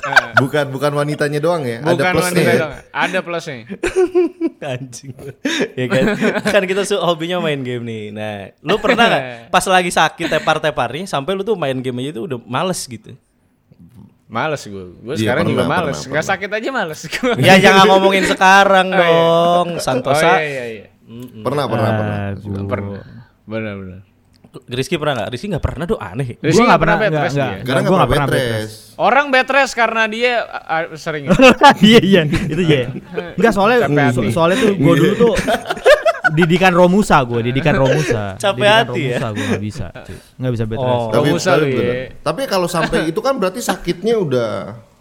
[0.00, 2.24] Nah, Bukan bukan wanitanya doang ya, ada bukan plusnya.
[2.30, 2.56] wanita ya?
[2.56, 2.72] dong.
[2.88, 3.56] Ada plusnya.
[4.72, 5.10] Anjing.
[5.74, 6.04] ya kan?
[6.42, 8.04] kan kita su- hobinya main game nih.
[8.10, 12.24] Nah, lu pernah nggak pas lagi sakit tepar-teparnya sampai lu tuh main game aja tuh
[12.24, 13.12] udah males gitu.
[14.24, 14.84] Males gue.
[14.98, 15.96] Gue Iya, sekarang juga pernah, males.
[15.98, 16.24] pernah, pernah.
[16.26, 17.00] sakit aja males.
[17.38, 19.00] Ya jangan ngomongin sekarang Oh, iya.
[19.04, 20.32] dong, Oh Santosa.
[20.36, 20.86] iya iya iya.
[21.38, 22.16] Pernah pernah pernah.
[22.32, 22.64] Aduh.
[22.64, 23.02] Pernah.
[23.44, 24.00] Benar benar.
[24.48, 25.28] Rizky pernah nggak?
[25.28, 26.40] Rizky nggak pernah tuh aneh.
[26.40, 27.36] Rizky Gua nggak pernah, bed nggak, rest.
[27.36, 28.74] Karena Gua nggak pernah pernah bed bed rest.
[28.96, 30.32] Orang bed rest karena dia
[30.94, 31.24] sering.
[31.84, 32.82] Iya iya itu ya.
[33.36, 33.78] Enggak soalnya
[34.10, 35.34] so- soalnya tuh gue dulu tuh
[36.30, 38.34] didikan Romusa gue, didikan Romusa.
[38.42, 39.16] Capek Didikan hati ya?
[39.16, 40.16] Romusa gue nggak bisa, cuy.
[40.38, 40.84] nggak bisa bed Oh.
[40.84, 41.04] rest.
[41.08, 41.92] Gak usah lu ya.
[42.20, 44.48] Tapi kalau sampai itu kan berarti sakitnya udah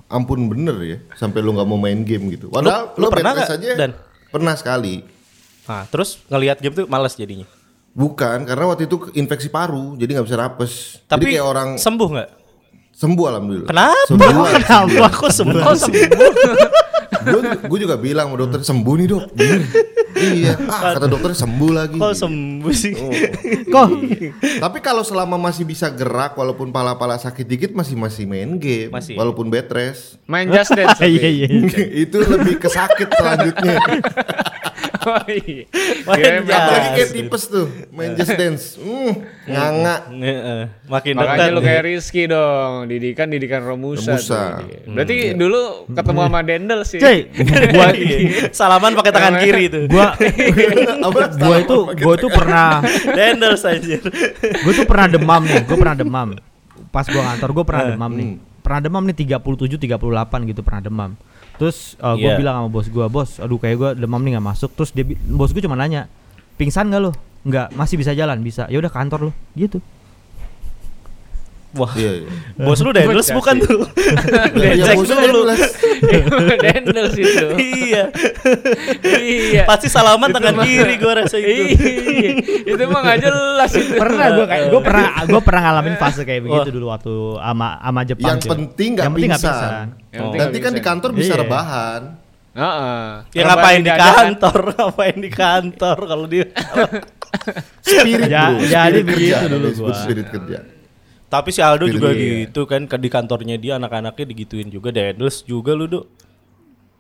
[0.08, 2.48] ampun bener ya, sampai lu nggak mau main game gitu.
[2.48, 3.92] Padahal Lu- lu lu, pernah nggak, aja Dan?
[4.28, 5.04] pernah sekali.
[5.68, 7.44] Nah, terus ngelihat game tuh males jadinya.
[7.98, 11.02] Bukan, karena waktu itu infeksi paru, jadi nggak bisa rapes.
[11.10, 12.30] Tapi jadi kayak orang sembuh nggak?
[12.98, 13.70] sembuh alhamdulillah.
[13.70, 14.06] Kenapa?
[14.06, 14.46] Sembuh.
[14.54, 15.02] Kenapa?
[15.10, 15.62] Aku sembuh.
[15.66, 16.06] Oh sembuh.
[17.70, 19.24] gue juga bilang sama dokter sembuh nih dok.
[20.18, 20.54] Iya.
[20.66, 21.98] Ah, kata dokter sembuh lagi.
[22.02, 22.94] Kok sembuh sih?
[22.98, 23.14] Oh.
[23.74, 23.88] Kok
[24.62, 29.14] Tapi kalau selama masih bisa gerak walaupun pala-pala sakit dikit masih masih main game, Masih.
[29.14, 30.18] walaupun bed rest.
[30.26, 30.98] Main Just Dance.
[31.02, 31.06] tapi.
[31.06, 31.48] iya iya.
[32.06, 33.78] itu lebih ke sakit selanjutnya.
[35.08, 35.64] Oh iya.
[36.04, 38.76] Main Just Apalagi kayak tipes tuh, main just dance.
[38.76, 39.96] Hmm, nganga.
[40.12, 40.62] Heeh.
[40.86, 41.56] Makin Makanya dekat.
[41.56, 44.14] lu kayak Rizky dong, didikan didikan Romusa.
[44.14, 44.36] Romusa.
[44.60, 44.80] tuh dia.
[44.86, 47.00] Berarti dulu ketemu sama Dendel sih.
[47.00, 47.20] Cuy,
[47.76, 48.18] gua Iya.
[48.52, 49.84] Salaman pakai tangan kiri tuh.
[49.88, 50.12] gua
[51.40, 52.68] gua itu gua itu pernah
[53.08, 53.98] Dendel saja.
[54.38, 56.28] gue tuh pernah demam nih, gue pernah demam.
[56.90, 58.28] Pas gua ngantor gue pernah demam nih.
[58.60, 61.12] Pernah demam nih 37 38 gitu pernah demam.
[61.58, 62.38] Terus uh, gue Iya.
[62.38, 65.50] bilang sama bos gua, "Bos, aduh kayak gua demam nih nggak masuk." Terus dia bos
[65.50, 66.06] gue cuma nanya,
[66.56, 68.68] "Pingsan gak lo?" Enggak, masih bisa jalan, bisa.
[68.68, 69.32] Ya udah kantor lo.
[69.54, 69.80] Gitu.
[71.78, 72.30] Wah, Iya, iya.
[72.58, 73.80] bos lu Daniels Pecah bukan tuh.
[74.58, 75.46] Iya, dulu.
[75.46, 75.62] Daniels.
[76.58, 77.46] Daniels itu.
[77.56, 78.04] iya.
[79.18, 79.64] iya.
[79.64, 81.78] Pasti salaman tangan kiri gua rasa itu.
[81.78, 82.32] Iya,
[82.66, 83.94] itu mah nggak jelas itu.
[83.94, 86.74] pernah gue kayak gue pernah gue pernah ngalamin fase kayak begitu Wah.
[86.74, 88.36] dulu waktu ama ama Jepang.
[88.36, 89.86] Yang penting nggak Yang penting nggak pingsan.
[90.10, 91.42] penting Nanti kan di kantor bisa Iya.
[91.46, 92.02] rebahan.
[92.58, 93.06] Heeh.
[93.32, 94.60] Ya Rebahan ngapain di kantor?
[94.82, 96.46] Ngapain di kantor kalau dia
[97.86, 98.66] Spirit bro.
[98.66, 99.94] jadi spirit begitu kerja, dulu gua.
[99.94, 100.60] Spirit kerja.
[101.28, 102.48] Tapi si Aldo juga Pilih.
[102.48, 106.06] gitu kan ke- di kantornya dia anak-anaknya digituin juga Daniels juga lu, Dok.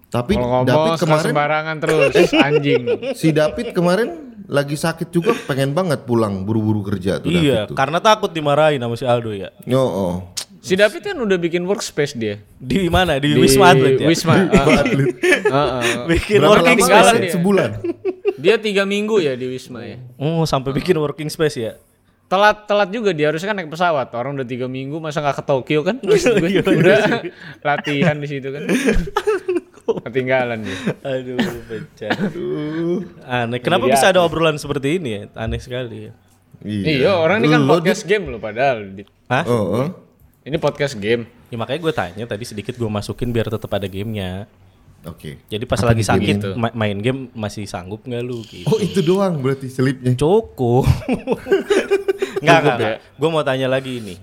[0.07, 2.83] Tapi Kalau David kemarin sembarangan terus anjing.
[3.13, 4.09] si David kemarin
[4.45, 7.75] lagi sakit juga pengen banget pulang buru-buru kerja tuh Iya, David tuh.
[7.75, 9.51] karena takut dimarahin sama si Aldo ya.
[9.63, 10.15] Yo, oh.
[10.57, 12.39] Si David kan udah bikin workspace dia.
[12.53, 13.15] Di mana?
[13.15, 14.07] Di, Di Wisma Atlet ya.
[14.07, 14.33] Wisma.
[14.35, 14.83] Heeh.
[15.45, 15.83] Heeh.
[16.09, 17.11] Bikin Berapa working space.
[17.13, 17.31] dia.
[17.31, 17.69] Sebulan.
[18.37, 19.95] Dia tiga minggu ya di Wisma ya.
[20.15, 21.79] Oh, sampai bikin working space ya.
[22.27, 24.11] Telat telat juga dia harusnya kan naik pesawat.
[24.11, 25.95] Orang udah tiga minggu masa nggak ke Tokyo kan?
[26.03, 27.23] Iya, udah
[27.63, 28.67] latihan di situ kan.
[29.87, 30.77] Ketinggalan dia.
[31.07, 31.39] Aduh,
[31.71, 32.11] pecah.
[33.23, 33.63] Aneh.
[33.63, 35.21] Kenapa bisa ada obrolan seperti ini ya?
[35.39, 36.13] Aneh sekali ya.
[36.67, 38.83] Iya, orang ini kan Lo podcast game loh padahal.
[39.31, 39.43] Hah?
[39.47, 39.87] Oh, oh.
[40.43, 41.31] Ini podcast game.
[41.47, 44.51] Ya makanya gue tanya tadi sedikit gue masukin biar tetap ada gamenya.
[45.07, 45.39] Oke.
[45.47, 46.49] Jadi pas lagi game sakit itu?
[46.59, 48.43] ma- main game masih sanggup nggak lu?
[48.43, 48.67] Gitu.
[48.67, 50.11] Oh, itu doang berarti selipnya.
[50.19, 50.83] Cukup.
[52.41, 52.97] Enggak, enggak, ya?
[53.17, 54.15] Gue mau tanya lagi ini.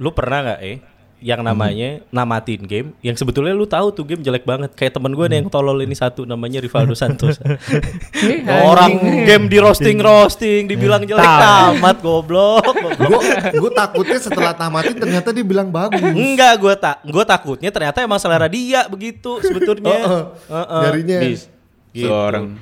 [0.00, 0.78] Lu pernah nggak eh
[1.20, 5.26] yang namanya namatin game yang sebetulnya lu tahu tuh game jelek banget kayak temen gue
[5.28, 7.36] nih yang tolol ini satu namanya Rivaldo Santos
[8.72, 8.96] orang
[9.28, 12.96] game di roasting roasting dibilang jelek tamat goblok, goblok.
[12.96, 13.20] Gue
[13.52, 16.00] gue takutnya setelah tamatin ternyata dia bilang bagus.
[16.00, 20.24] enggak gue tak gue takutnya ternyata emang selera dia begitu sebetulnya Heeh.
[20.48, 20.82] Heeh.
[20.88, 21.40] Nyarinya Bis.
[21.92, 22.08] Gitu.
[22.08, 22.56] Seorang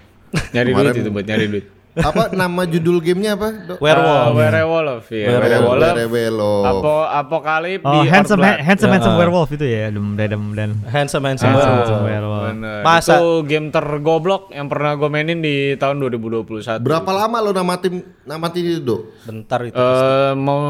[0.51, 1.67] nyari duit itu buat nyari duit.
[1.95, 3.49] Apa nama judul gamenya apa?
[3.67, 3.79] Dok?
[3.79, 5.27] werewolf Uh, werewolf ya.
[5.31, 5.79] Werewolf.
[5.79, 6.09] Werewolf.
[6.09, 6.67] Werewolf.
[6.79, 8.63] Apo apokalip Oh, di handsome Earthblood.
[8.63, 9.21] handsome handsome Ya.
[9.21, 11.79] werewolf itu ya, dem dem dan handsome handsome Ah, werewolf.
[11.79, 12.45] Handsome werewolf.
[12.51, 12.81] bener.
[12.81, 16.79] Masa- Itu game tergoblok yang pernah gue mainin di tahun 2021.
[16.81, 19.01] Berapa lama lo namatin namatin itu, Dok?
[19.25, 20.63] bentar itu Eh mau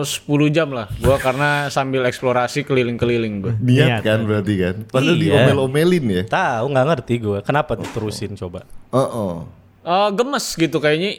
[0.00, 0.90] 10 jam lah.
[0.96, 3.54] Gua karena sambil eksplorasi keliling-keliling gua.
[3.56, 4.02] Niat Niat.
[4.02, 4.74] kan berarti kan?
[4.86, 5.22] Padahal Iya.
[5.22, 6.22] diomel-omelin ya.
[6.26, 9.34] tahu nggak ngerti gue kenapa terusin coba Oh, oh.
[9.84, 11.10] Eh gemes gitu kayaknya.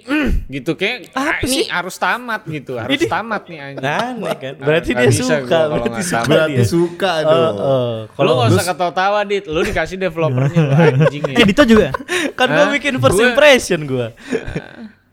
[0.47, 3.85] Gitu kayak ah, ini harus tamat gitu harus tamat nih anjing.
[3.85, 4.53] Aneh kan?
[4.57, 6.65] Berarti Nggak dia suka gua kalau berarti nggak suka Berarti dia.
[6.65, 7.55] Suka Eh, dong.
[7.55, 7.97] eh.
[8.01, 9.43] lu kalau gak usah ketawa-tawa dit.
[9.45, 11.35] Lu dikasih developernya lu anjing ya.
[11.35, 11.87] Eh Dito juga.
[12.33, 12.73] kan gue Hah?
[12.73, 14.07] bikin first Gua- impression gue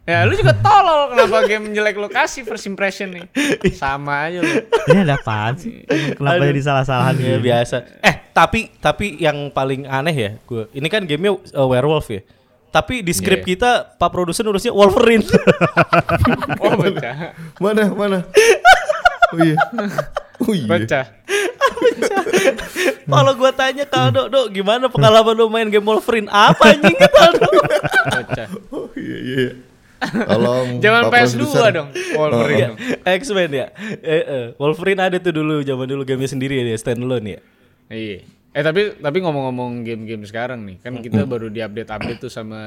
[0.02, 3.22] ya lu juga tolol kenapa game jelek lu kasih first impression nih.
[3.70, 4.54] Sama aja lu.
[4.88, 5.86] Ini ada apaan sih?
[6.12, 7.76] Kenapa jadi salah-salahan ya biasa.
[8.00, 12.18] Eh tapi tapi yang paling aneh ya gue ini kan gamenya uh, werewolf ya
[12.72, 13.50] tapi di script Iya.
[13.52, 15.22] kita pak produser nulisnya Wolverine
[16.64, 18.18] oh pecah Mana mana?
[19.30, 19.56] Oh iya.
[20.42, 20.66] Oh iya.
[20.66, 21.04] pecah
[23.04, 27.18] kalau gue tanya ke Aldo Dok gimana pengalaman lu main game Wolverine apa anjing kata
[27.28, 27.48] Aldo
[28.10, 29.48] pecah Oh iya iya.
[30.02, 30.66] Tolong.
[30.82, 31.70] Jangan Pak PS2 produser.
[31.70, 32.78] dong Wolverine dong.
[33.06, 33.66] X-Men ya
[34.00, 34.46] eh, eh.
[34.56, 37.40] Wolverine ada tuh dulu zaman dulu gamenya sendiri ya dia standalone ya
[37.86, 38.18] Iya.
[38.52, 42.60] Eh tapi tapi ngomong-ngomong game-game sekarang nih, kan kita baru diupdate-update tuh sama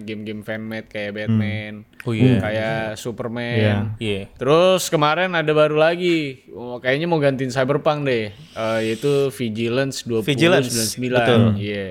[0.00, 2.40] game-game fanmade kayak Batman, Oh iya.
[2.40, 3.92] kayak Superman.
[4.00, 10.08] iya Terus kemarin ada baru lagi, oh, kayaknya mau gantiin Cyberpunk deh, eh, yaitu Vigilance
[10.08, 10.24] 2099.
[10.24, 11.40] Vigilance, betul.
[11.60, 11.88] Iya.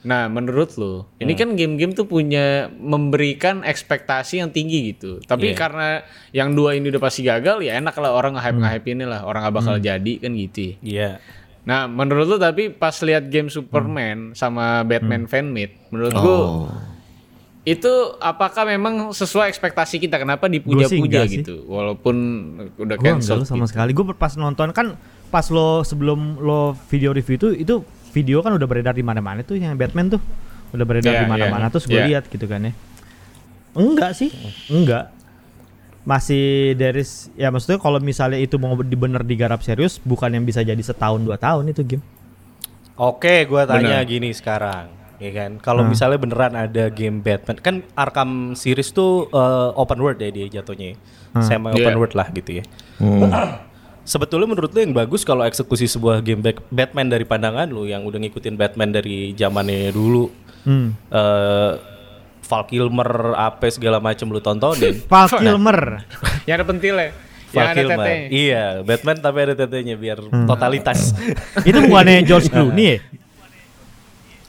[0.00, 5.20] Nah, menurut lo, ini kan game-game tuh punya memberikan ekspektasi yang tinggi gitu.
[5.22, 5.60] Tapi Iya.
[5.60, 5.88] karena
[6.32, 9.44] yang dua ini udah pasti gagal, ya enak lah orang nge-hype nge-hype ini lah, orang
[9.44, 10.74] gak bakal jadi kan gitu.
[10.74, 10.74] ya.
[10.82, 11.10] iya
[11.60, 16.66] Nah, menurut lu tapi pas lihat game Superman sama Batman fanmade, menurut gua Oh.
[17.62, 20.16] itu apakah memang sesuai ekspektasi kita?
[20.16, 21.38] Kenapa Gua dipuja-puja enggak sih.
[21.38, 21.60] gitu?
[21.66, 22.16] Walaupun
[22.74, 23.36] udah enggak cancel.
[23.36, 23.92] lu sama sekali.
[23.92, 24.96] Gue pas nonton kan
[25.28, 27.74] pas lo sebelum lo video review itu itu
[28.10, 30.20] video kan udah beredar di mana-mana tuh yang Batman tuh
[30.70, 31.70] udah beredar Iya, di mana-mana iya.
[31.70, 32.06] terus gue Iya.
[32.08, 32.72] lihat gitu kan ya.
[33.70, 34.32] Enggak sih,
[34.66, 35.12] enggak.
[36.00, 40.60] Masih dari ya maksudnya kalau misalnya itu mau di bener digarap serius bukan yang bisa
[40.60, 42.04] jadi setahun dua tahun itu game.
[42.96, 44.08] Oke, gua tanya Benar.
[44.08, 45.56] gini sekarang, ya kan?
[45.56, 50.48] Kalau misalnya beneran ada game Batman, kan Arkham series tuh eh, open world ya dia
[50.50, 51.00] jatuhnya,
[51.38, 51.96] semi open Iya.
[51.96, 52.64] world lah gitu ya.
[52.96, 53.24] Hmm.
[54.02, 58.02] Sebetulnya menurut lu yang bagus kalau eksekusi sebuah game Bat- Batman dari pandangan lu yang
[58.02, 60.28] udah ngikutin Batman dari zamannya dulu,
[60.64, 60.92] Hmm.
[61.08, 61.72] eh
[62.50, 64.98] Val Kilmer, apa segala macam lu tontonin.
[65.06, 66.02] Val Kilmer.
[66.42, 67.08] Yang ada pentilnya,
[67.48, 67.96] yang Val ada Kilmer.
[68.02, 68.26] tetenya.
[68.28, 71.14] Iya, Batman tapi ada tetenya biar totalitas.
[71.68, 72.98] itu bukannya George Clooney ya?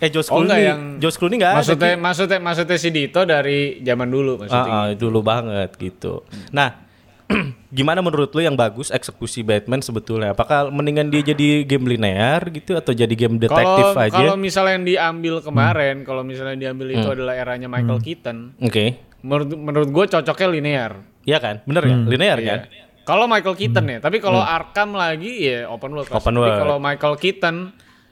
[0.01, 1.59] eh George Oh, Clooney, enggak, yang- George Clooney enggak ada.
[1.61, 4.65] Maksudnya maksudnya maksudnya si Dito dari zaman dulu maksudnya.
[4.67, 6.25] Ah, ah, dulu banget gitu.
[6.49, 6.89] Nah,
[7.77, 10.35] Gimana menurut lu yang bagus eksekusi Batman sebetulnya?
[10.35, 14.15] Apakah mendingan dia jadi game linear gitu atau jadi game detektif Kalau aja?
[14.15, 18.99] kalau misalnya yang diambil kemarin, kalau misalnya diambil itu adalah eranya Michael Keaton, Oke.
[19.23, 20.91] menurut menurut gue cocoknya linear.
[21.23, 21.55] Iya kan?
[21.63, 21.95] Bener ya?
[21.95, 22.59] Linear kan?
[22.67, 22.83] Iya.
[23.01, 26.07] Kalau Michael Keaton ya, tapi kalau Arkham lagi ya open world.
[26.13, 26.59] Open Tapi world.
[26.61, 27.55] kalau Michael Keaton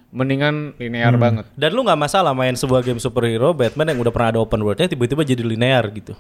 [0.09, 1.45] mendingan linear banget.
[1.53, 4.89] Dan lu nggak masalah main sebuah game superhero Batman yang udah pernah ada open worldnya
[4.89, 6.17] tiba-tiba jadi linear gitu.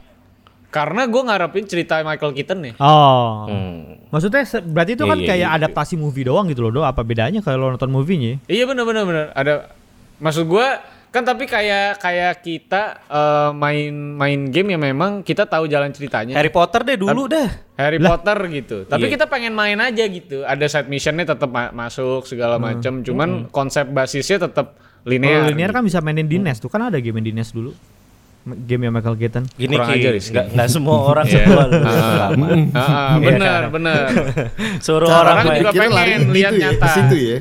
[0.69, 2.73] Karena gue ngarepin cerita Michael Keaton nih.
[2.77, 3.49] Oh.
[3.49, 3.97] Hmm.
[4.09, 5.57] Maksudnya berarti itu Iya, kan iya, kayak iya.
[5.57, 6.81] adaptasi movie doang gitu loh, Do.
[6.81, 8.37] Apa bedanya kalau nonton movie-nya?
[8.45, 9.25] Iya benar benar benar.
[9.33, 9.73] Ada
[10.17, 10.67] maksud gue
[11.09, 16.37] kan tapi kayak kayak kita eh, main main game yang memang kita tahu jalan ceritanya.
[16.37, 17.49] Harry Potter deh dulu dah.
[17.73, 18.85] Harry Potter gitu.
[18.85, 19.13] Tapi Iya.
[19.17, 20.45] kita pengen main aja gitu.
[20.45, 23.01] Ada side missionnya tetap ma- masuk segala macam.
[23.01, 25.41] Cuman konsep basisnya tetap linear.
[25.41, 25.77] Kalau linear gitu.
[25.77, 27.73] kan bisa mainin di NES tuh kan ada game di NES dulu.
[28.55, 29.43] Game yang Michael Keaton.
[29.53, 30.31] Gini Kurang ya sih.
[30.31, 31.79] nggak nggak semua orang semua lu.
[32.73, 34.03] Ah, bener bener.
[34.85, 36.81] Suruh Orang orang juga pengen lari lihat ya, nyata.
[36.81, 37.37] ke situ ya.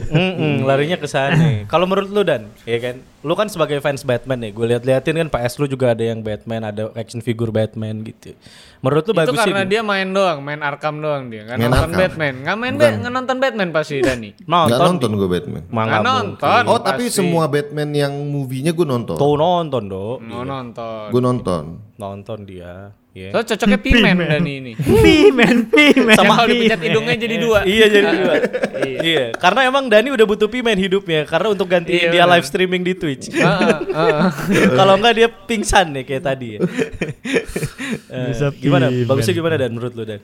[0.63, 1.37] Larinya ke sana.
[1.73, 2.97] Kalau menurut lu Dan, ya kan?
[3.19, 6.63] Lu kan sebagai fans Batman nih, gue lihat-liatin kan PS lu juga ada yang Batman,
[6.63, 8.31] ada action figure Batman gitu.
[8.79, 9.71] Menurut lu Itu bagus karena sih?
[9.75, 11.43] dia main doang, main Arkham doang dia.
[11.51, 11.99] Main nonton Arkham.
[11.99, 12.35] Batman.
[12.47, 14.31] Nggak main nggak nonton Batman pasti Dani.
[14.39, 14.87] Nggak Nonton.
[14.87, 15.63] nonton gue Batman.
[15.67, 16.63] Nggak nonton.
[16.71, 17.19] Oh tapi pasti.
[17.19, 19.19] semua Batman yang movie-nya gue nonton.
[19.19, 20.19] Tuh nonton dong.
[20.23, 21.07] Mau nonton.
[21.11, 21.65] Gue nonton.
[21.99, 22.95] Nonton dia.
[23.19, 23.29] Iya.
[23.35, 24.73] So cocoknya Pimen Dani ini.
[25.05, 26.15] Pimen, Pimen.
[26.15, 26.49] Sama Pimen.
[26.55, 27.59] dipencet hidungnya jadi dua.
[27.75, 28.35] Iya jadi dua.
[28.79, 29.01] Iya.
[29.03, 32.87] iya, karena emang Dani udah butuh pimen hidupnya karena untuk gantiin Iya, dia live streaming
[32.87, 33.27] di Twitch.
[33.43, 34.31] Ah, ah, ah.
[34.79, 36.59] Kalau enggak dia pingsan nih kayak tadi ya.
[38.31, 38.87] Bisa gimana?
[39.03, 40.23] Bagusnya gimana Dan menurut lu Dan?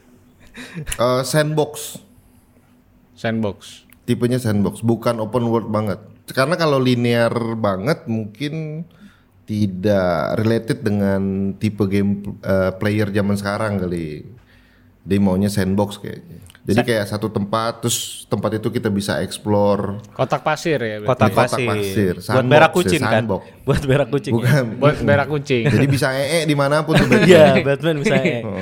[0.78, 1.98] Eh, sandbox.
[3.18, 3.84] Sandbox.
[4.06, 5.98] Tipenya sandbox, bukan open world banget.
[6.30, 8.86] Karena kalau linear banget mungkin
[9.44, 11.20] tidak related dengan
[11.54, 14.24] tipe game eh, player zaman sekarang kali.
[15.04, 16.40] Dia maunya sandbox kayaknya.
[16.64, 20.00] Jadi kayak satu tempat, terus tempat itu kita bisa explore.
[20.16, 20.96] Kotak pasir ya.
[20.96, 21.08] berarti.
[21.12, 21.68] Kotak Di kotak pasir.
[21.68, 22.14] pasir.
[22.16, 23.12] Buat Sandbox berak ya, kucing kan?
[23.12, 23.42] sandbox.
[23.68, 24.32] Buat berak kucing.
[24.32, 24.36] ya?
[24.40, 24.64] Bukan.
[24.80, 25.62] Buat berak kucing.
[25.68, 27.28] Jadi bisa ee di mana pun tuh Batman.
[27.28, 28.38] Iya, Batman misalnya.
[28.40, 28.56] Oh,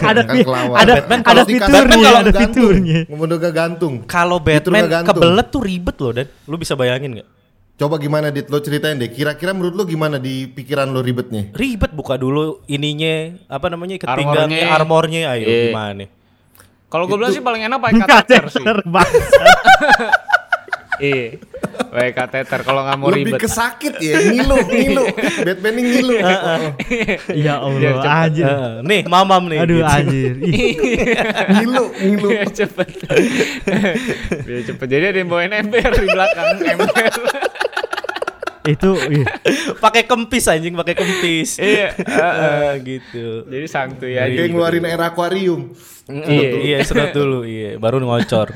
[0.08, 0.34] Ada kan
[0.80, 2.40] ada- Batman ada kalau dikasih fiturnya, kalau ada gantung.
[2.40, 3.00] fiturnya.
[3.36, 3.94] Gak gantung.
[4.08, 5.08] Kalau Batman gantung.
[5.12, 6.26] kebelet tuh ribet loh Dan.
[6.48, 7.28] Lu bisa bayangin nggak?
[7.72, 9.08] Coba gimana Dit, lo ceritain deh.
[9.08, 11.50] Kira-kira menurut lo gimana di pikiran lo ribetnya?
[11.50, 14.76] Ribet buka dulu ininya apa namanya ketinggangnya Armornya.
[14.76, 15.62] armornya ayo Iya.
[15.68, 16.04] gimana?
[16.86, 18.62] Kalau gue bilang sih paling enak pakai kateter sih.
[21.02, 21.40] Iya.
[21.90, 23.40] Pakai kateter kalau nggak mau Lebih ribet.
[23.42, 25.04] ke sakit ya, ngilu, ngilu.
[25.42, 26.14] Batman ini ngilu.
[27.34, 28.46] Ya Biar Allah, anjir.
[28.46, 29.58] Eh, nih mamam nih.
[29.58, 29.88] Aduh gitu.
[29.88, 30.32] anjir.
[31.58, 32.28] Ngilu, ngilu.
[32.30, 32.88] Biar cepet.
[34.46, 34.86] Biar cepet.
[34.86, 36.46] Jadi ada yang bawain ember di belakang.
[36.62, 37.10] Ember.
[38.64, 39.26] Itu ih.
[39.84, 41.58] pakai kempis anjing, pakai kempis.
[41.58, 41.90] iya.
[42.42, 43.44] Eh, gitu.
[43.46, 44.30] Jadi santuy aja.
[44.30, 45.74] Kayak ngeluarin air akuarium.
[46.02, 48.50] Iya, iya sedot dulu, iya, baru ngocor.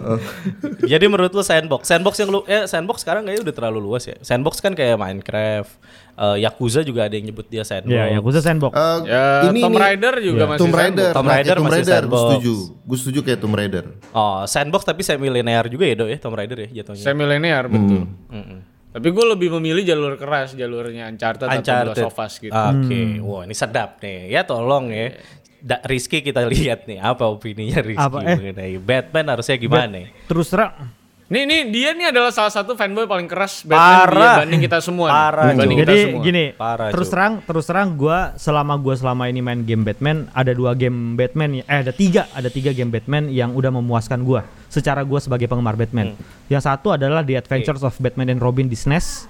[0.90, 4.16] Jadi menurut lu sandbox, sandbox yang lu eh sandbox sekarang kayaknya udah terlalu luas ya.
[4.20, 5.68] Sandbox kan kayak Minecraft,
[6.16, 7.92] eh, Yakuza juga ada yang nyebut dia sandbox.
[7.92, 8.72] Ya, ya khusus sandbox.
[8.72, 12.00] Eh, Ya, Tomb Raider juga masih Tomb Raider, Tomb Nah, Raider Tomb masih Raider, gue
[12.08, 12.22] sandbox.
[12.24, 12.54] setuju.
[12.82, 13.84] Gue setuju kayak Tomb Raider.
[14.10, 17.04] Oh, sandbox tapi semi linear juga ya, Do ya, Tomb Raider ya jatuhnya.
[17.04, 18.08] Semi linear betul.
[18.32, 18.58] Mm-mm.
[18.92, 21.96] Tapi gue lebih memilih jalur keras, jalurnya Uncharted, atau Uncharted.
[21.96, 22.52] Last of Us gitu.
[22.52, 24.28] Oke, wah ini sedap nih.
[24.28, 25.16] Ya tolong ya.
[25.62, 28.34] Da, Rizky kita lihat nih apa opininya Rizky Apa, eh?
[28.34, 30.10] mengenai Batman harusnya gimana?
[30.26, 30.90] Terus terang
[31.32, 34.36] Nih, nih dia nih adalah salah satu fanboy paling keras Batman Parah.
[34.44, 35.06] dibanding kita semua.
[35.08, 35.16] nih.
[35.16, 36.20] Parah, Dibanding kita Jadi semua.
[36.28, 40.52] gini, Parah, terus terang, terus terang gue selama gue selama ini main game Batman ada
[40.52, 44.44] dua game Batman, eh ada tiga, ada tiga game Batman yang udah memuaskan gue.
[44.68, 46.12] Secara gue sebagai penggemar Batman.
[46.52, 49.24] Yang satu adalah The Adventures of Batman and Robin di SNES.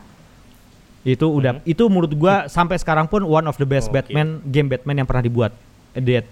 [1.07, 4.03] Itu udah, itu menurut gue sampai sekarang pun one of the best Oke.
[4.03, 5.55] Batman game Batman yang pernah dibuat.
[5.95, 6.27] The,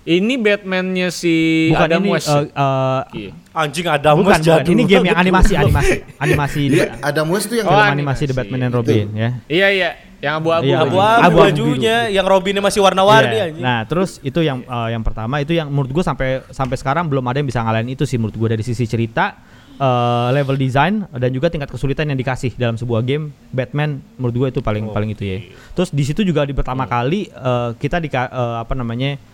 [0.00, 2.32] Ini Batman-nya si bukan Adam ini, West.
[2.32, 3.30] eh, eh, Iya.
[3.52, 4.64] Anjing ada bukan, bukan.
[4.64, 8.00] Ini game yang animasi, animasi, animasi, Dia Adam West tuh yang Oh, film animasi.
[8.00, 9.30] animasi The Batman and Robin ya.
[9.44, 10.64] Iya iya, yang abu-abu.
[10.64, 10.78] Iya.
[10.80, 13.44] Abu-abu Abu-abu bajunya, yang Robinnya masih warna-warni Iya.
[13.52, 13.60] anjing.
[13.60, 17.24] Nah, terus itu yang eh, yang pertama itu yang menurut gue sampai sampai sekarang belum
[17.26, 19.36] ada yang bisa ngalahin itu sih menurut gue dari sisi cerita,
[19.76, 24.48] eh, level design dan juga tingkat kesulitan yang dikasih dalam sebuah game Batman menurut gue
[24.48, 25.38] itu paling paling itu ya.
[25.76, 29.28] Terus di situ juga di pertama kali eh, kita di apa namanya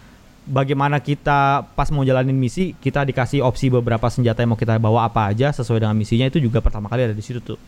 [0.46, 5.10] bagaimana kita pas mau jalanin misi kita dikasih opsi beberapa senjata yang mau kita bawa
[5.10, 7.58] apa aja sesuai dengan misinya itu juga pertama kali ada di situ tuh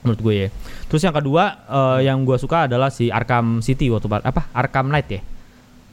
[0.00, 0.48] menurut gue ya.
[0.86, 5.08] Terus yang kedua eh, yang gue suka adalah si Arkham City waktu apa Arkham Knight
[5.10, 5.20] ya.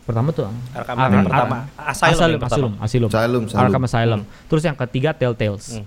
[0.03, 1.57] Pertama tuh Arkham Ar- yang Ar- pertama.
[1.75, 2.53] Ar- Asylum Asylum, pertama.
[2.53, 3.09] Asylum, Asylum.
[3.09, 3.61] Asylum, Asylum.
[3.65, 4.21] Arkham Asylum.
[4.47, 5.65] Terus yang ketiga Telltales.
[5.79, 5.85] Hmm.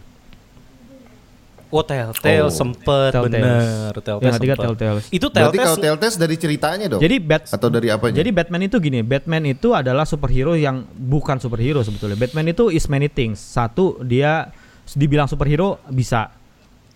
[1.69, 2.49] Oh Telltale Oh.
[2.49, 3.27] sempet Telltale.
[3.27, 4.67] bener Telltale Yang ketiga sempet.
[4.71, 5.01] Telltale.
[5.09, 7.01] Itu Berarti Telltale kalau Telltale dari ceritanya dong.
[7.01, 8.15] Jadi Bat atau dari apanya?
[8.17, 12.15] Jadi Batman itu gini, Batman itu adalah superhero yang bukan superhero sebetulnya.
[12.15, 13.37] Batman itu is many things.
[13.37, 14.55] Satu dia
[14.89, 16.31] dibilang superhero bisa,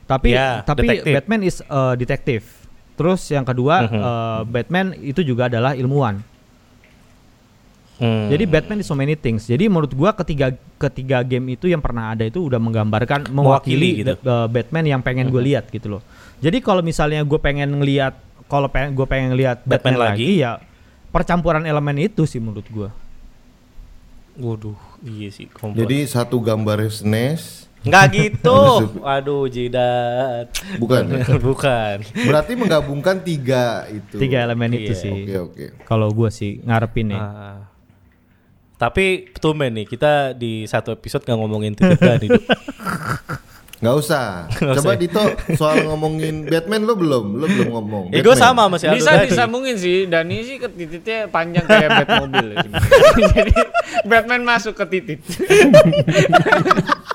[0.05, 1.13] tapi Ya, tapi detektif.
[1.13, 2.63] Batman is uh, detektif.
[2.95, 3.97] Terus yang kedua Mhm.
[3.97, 6.23] uh, Batman itu juga adalah ilmuwan.
[8.01, 8.33] Hmm.
[8.33, 9.45] Jadi Batman is so many things.
[9.45, 14.17] Jadi menurut gua ketiga ketiga game itu yang pernah ada itu udah menggambarkan mewakili gitu.
[14.25, 16.03] uh, Batman yang pengen gue lihat gitu loh.
[16.41, 18.17] Jadi kalau misalnya gue pengen ngelihat
[18.49, 20.25] kalau pengen gue pengen ngelihat Batman Batman, lagi?
[20.33, 20.53] lagi ya
[21.13, 22.89] percampuran elemen itu sih menurut gua.
[24.41, 25.53] Waduh, iya sih.
[25.53, 25.85] kompleks.
[25.85, 28.61] Jadi satu gambar SNES nggak gitu.
[29.17, 30.49] Aduh, jidat.
[30.81, 31.05] bukan.
[31.21, 31.37] ya?
[31.37, 31.97] Bukan.
[32.29, 34.17] Berarti menggabungkan tiga itu.
[34.17, 35.03] Tiga elemen itu Iya.
[35.05, 35.13] sih.
[35.13, 35.65] Oke oke.
[35.85, 37.21] Kalau gua sih ngarepin nih.
[37.21, 37.70] Ah.
[38.81, 42.33] Tapi tumben nih kita di satu episode nggak ngomongin titik Dani.
[42.33, 42.41] Duk.
[43.81, 44.45] Nggak usah.
[44.61, 45.01] Nggak Coba usah.
[45.01, 45.23] Dito
[45.57, 48.05] soal ngomongin Batman lo belum, lo belum ngomong.
[48.13, 50.05] Eh gue sama masih Bisa disambungin sih.
[50.05, 52.57] Dani sih ke titiknya panjang kayak Batmobile.
[52.57, 52.65] ya.
[53.37, 53.53] Jadi
[54.05, 55.21] Batman masuk ke titik.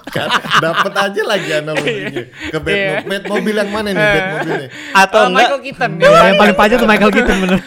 [0.09, 2.23] Kan, Dapat aja lagi analoginya.
[2.53, 2.81] Ke Batman.
[2.81, 3.09] Iya.
[3.09, 4.69] Batmobile yang mana nih Batmobilenya?
[4.95, 5.91] Atau Oh, enggak Michael Keaton.
[5.97, 7.61] Ya, yang paling panjang tuh Michael Keaton bener.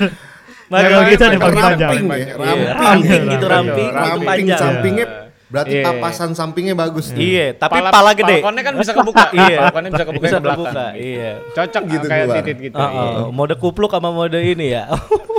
[0.68, 1.90] Michael Keaton yang paling panjang.
[1.90, 2.68] Ramping ya, Iya, ramping.
[2.76, 3.88] ramping gitu Ramping.
[3.88, 5.07] ramping, Ramping sampingnya
[5.48, 5.85] berarti Iya.
[5.88, 7.20] papasan sampingnya bagus nih.
[7.24, 8.37] Iya, tapi Pala- pala gede.
[8.38, 9.26] Balkonnya kan bisa kebuka.
[9.33, 9.59] Iya.
[9.64, 10.64] Balkonnya bisa kebuka Bisa ke belakang.
[10.68, 11.31] kebuka, iya.
[11.48, 12.76] Cocok Gitu kayak titik gitu.
[12.76, 14.85] Ah, ah, mode kupluk sama mode ini ya.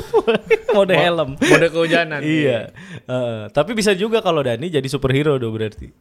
[0.76, 1.38] mode helm.
[1.38, 2.22] Mode kehujanan.
[2.22, 2.74] Iya.
[3.06, 3.39] Heeh.
[3.50, 5.94] tapi bisa juga kalau Dani jadi superhero dong berarti.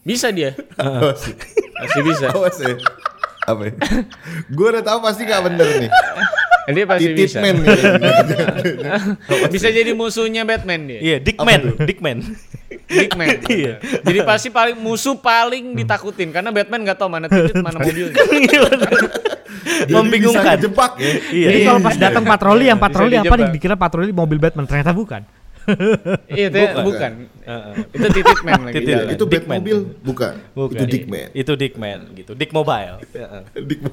[0.00, 0.52] Bisa dia.
[0.76, 1.24] Awas.
[1.74, 2.28] Masih bisa.
[2.30, 2.76] Awas ya.
[3.42, 3.72] Apa ya?
[4.48, 5.90] Gue udah tahu pasti gak bener nih.
[6.66, 7.38] Dia pasti Titit bisa.
[7.38, 7.56] man.
[9.54, 10.98] Bisa jadi musuhnya Batman dia.
[10.98, 12.18] Iya, Dickman, Dickman.
[12.86, 13.28] Dickman.
[13.50, 13.78] Iya.
[14.02, 18.14] Jadi pasti paling musuh paling ditakutin karena Batman nggak tahu mana titik mana mobilnya.
[19.66, 20.42] Jadi Membingungkan.
[20.42, 21.10] bisa kejebak ya.
[21.30, 21.46] Iya.
[21.50, 24.90] Jadi kalau pas datang patroli yang Bisa patroli apa nih dikira patroli mobil Batman ternyata
[24.90, 25.22] bukan.
[26.30, 26.84] Iya, itu Bukan.
[26.86, 27.10] bukan.
[27.42, 27.74] Heeh.
[27.90, 28.74] Itu titik man lagi.
[28.78, 28.96] Titit.
[29.18, 29.58] Itu Dickman.
[29.58, 30.34] Batmobile bukan.
[30.54, 30.74] Bukan.
[30.78, 31.26] Itu Dickman.
[31.34, 32.32] Itu Dickman gitu.
[32.38, 33.02] Dick Mobile.
[33.02, 33.42] Heeh.
[33.66, 33.92] Dickman.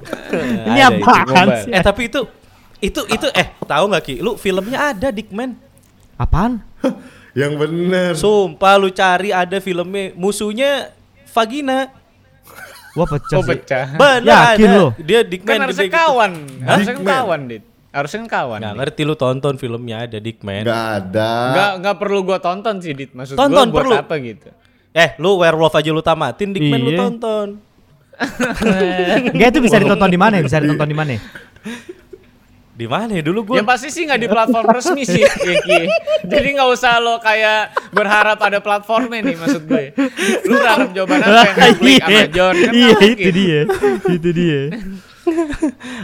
[0.69, 1.71] Ini apaan sih?
[1.73, 2.21] Eh tapi itu
[2.83, 4.15] itu itu eh tahu nggak Ki?
[4.19, 5.55] Lu filmnya ada Dickman.
[6.13, 6.59] Apaan?
[7.33, 8.11] Yang bener.
[8.13, 10.91] Sumpah lu cari ada filmnya musuhnya
[11.31, 11.89] vagina.
[12.93, 13.49] Wah pecah Oh sih.
[13.49, 13.85] pecah.
[13.95, 14.77] Benar Yakin ada.
[14.77, 14.87] lu?
[14.99, 15.97] Dia Dickman Kan harusnya gede gitu.
[15.97, 16.31] kawan.
[16.61, 17.63] Harusnya kan kawan, Dit.
[17.89, 18.59] Harusnya kan kawan.
[18.59, 20.61] Nggak ngerti lu tonton filmnya ada Dickman.
[20.61, 21.31] Gak ada.
[21.47, 23.11] Enggak enggak perlu gua tonton sih, Dit.
[23.11, 23.93] Maksud Tonton, gua buat perlu.
[23.97, 24.49] apa gitu.
[24.93, 26.99] Eh, lu werewolf aja lu tamatin, Dickman lu Iya.
[27.01, 27.47] tonton.
[29.33, 30.37] Enggak itu bisa ditonton di mana?
[30.37, 31.17] Bisa ditonton di mana?
[32.73, 33.55] Di mana ya dulu gua?
[33.57, 35.21] Yang pasti sih nggak di platform resmi sih,
[35.65, 35.81] Ki.
[36.25, 37.59] Jadi nggak usah lo kayak
[37.89, 39.93] berharap ada platformnya nih maksud gue.
[40.43, 41.53] Lu berharap jawaban apa?
[41.53, 43.31] Netflix, Amazon, kan Iya nggak itu mungkin.
[43.31, 43.59] dia.
[44.09, 44.61] Itu dia.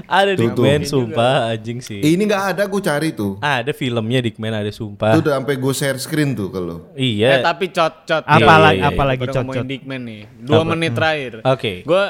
[0.08, 0.90] ada Tuh, Dickman, tuh.
[0.90, 2.00] sumpah anjing sih.
[2.00, 3.36] Ini gak ada gue cari tuh.
[3.40, 5.12] Ada filmnya Dickman ada sumpah.
[5.12, 6.88] Itu udah sampai gue share screen tuh kalau.
[6.94, 7.44] Eh, Iya.
[7.44, 8.24] tapi cot-cot.
[8.24, 8.90] Apalagi iya, iya.
[8.90, 9.66] apalagi ngomongin cocok.
[9.68, 10.22] Dickman nih.
[10.40, 10.70] Dua Apa?
[10.72, 11.32] menit terakhir.
[11.44, 11.74] Oke.
[11.84, 12.04] Gue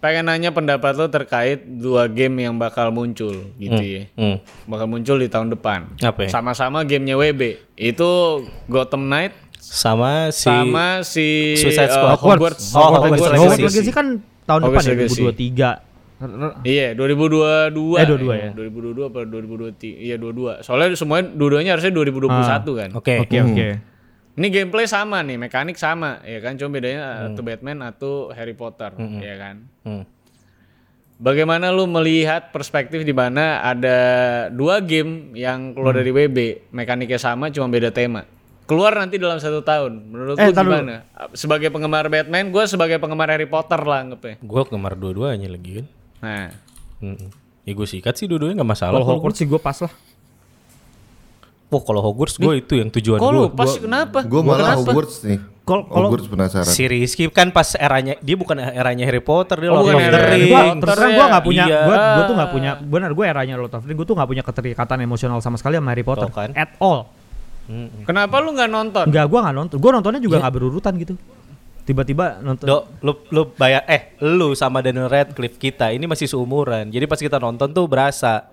[0.00, 4.02] pengen nanya pendapat lo terkait dua game yang bakal muncul gitu ya.
[4.14, 4.38] Hmm.
[4.68, 5.98] Bakal muncul di tahun depan.
[6.04, 6.28] Apa ya?
[6.30, 7.74] Sama-sama gamenya WB.
[7.76, 9.32] Itu Gotham Knight
[9.66, 12.38] Sama si sama si Suicide uh, Squad.
[12.38, 12.70] Hogwarts.
[12.70, 13.42] Oh, Hogwarts Hogwarts Legacy.
[13.42, 13.78] Hogwarts Legacy.
[13.82, 14.06] Legacy kan
[14.46, 15.22] tahun depan Hogwarts ya Legacy.
[15.82, 15.86] 2023.
[16.64, 18.00] Iya, 2022.
[18.00, 18.50] Eh, 22 ya?
[18.56, 20.06] 2022 apa 2023?
[20.06, 20.64] Iya, 22.
[20.64, 22.90] Soalnya semuanya dua-duanya harusnya 2021 kan.
[22.96, 23.14] Oke.
[23.20, 23.66] Oke oke.
[24.36, 26.54] Ini gameplay sama nih, mekanik sama, ya kan?
[26.54, 29.56] Cuma bedanya atau Batman atau Harry Potter, ya kan?
[29.82, 30.04] Hmm.
[31.16, 33.96] Bagaimana lu melihat perspektif di mana ada
[34.52, 38.28] dua game yang keluar dari WB, mekaniknya sama cuma beda tema.
[38.66, 39.92] Keluar nanti dalam satu tahun.
[40.04, 40.68] Menurut Eh, lu dulu.
[40.76, 41.08] gimana?
[41.32, 44.36] Sebagai penggemar Batman, gue sebagai penggemar Harry Potter lah anggapnya.
[44.42, 45.86] Gua kemar dua-duanya lagi kan.
[46.20, 46.48] Nah,
[46.96, 47.28] Hmm.
[47.62, 48.92] Ya gue sikat sih dua-duanya nggak masalah.
[48.94, 49.92] Kalau Kalau Hogwarts sih gue pas lah.
[51.66, 53.34] Wah kalau Hogwarts gue itu yang tujuan kok gue.
[53.34, 54.18] lu pas kenapa?
[54.22, 54.86] Gue malah Kenapa?
[54.86, 55.38] Hogwarts nih.
[55.60, 56.68] Kalau kalau Hogwarts penasaran.
[56.68, 60.00] Si Rizky kan pas eranya dia bukan eranya Harry Potter dia Oh, Lord bukan of
[60.00, 60.46] the era Harry Ring.
[60.46, 61.78] gua Potter terus terang gue nggak punya Iya.
[61.82, 64.28] gue gue tuh nggak punya benar gue eranya Lord of the Ring gue tuh nggak
[64.28, 66.50] punya keterikatan emosional sama sekali sama Harry Potter Tuh kan.
[66.52, 67.10] at all.
[68.04, 69.04] Kenapa lu nggak nonton?
[69.04, 71.14] Enggak gue nggak nonton gue nontonnya juga nggak berurutan gitu
[71.82, 76.90] tiba-tiba nonton Do, lu lu bayar eh lu sama Daniel Radcliffe kita ini masih seumuran.
[76.90, 78.46] Jadi pas kita nonton tuh berasa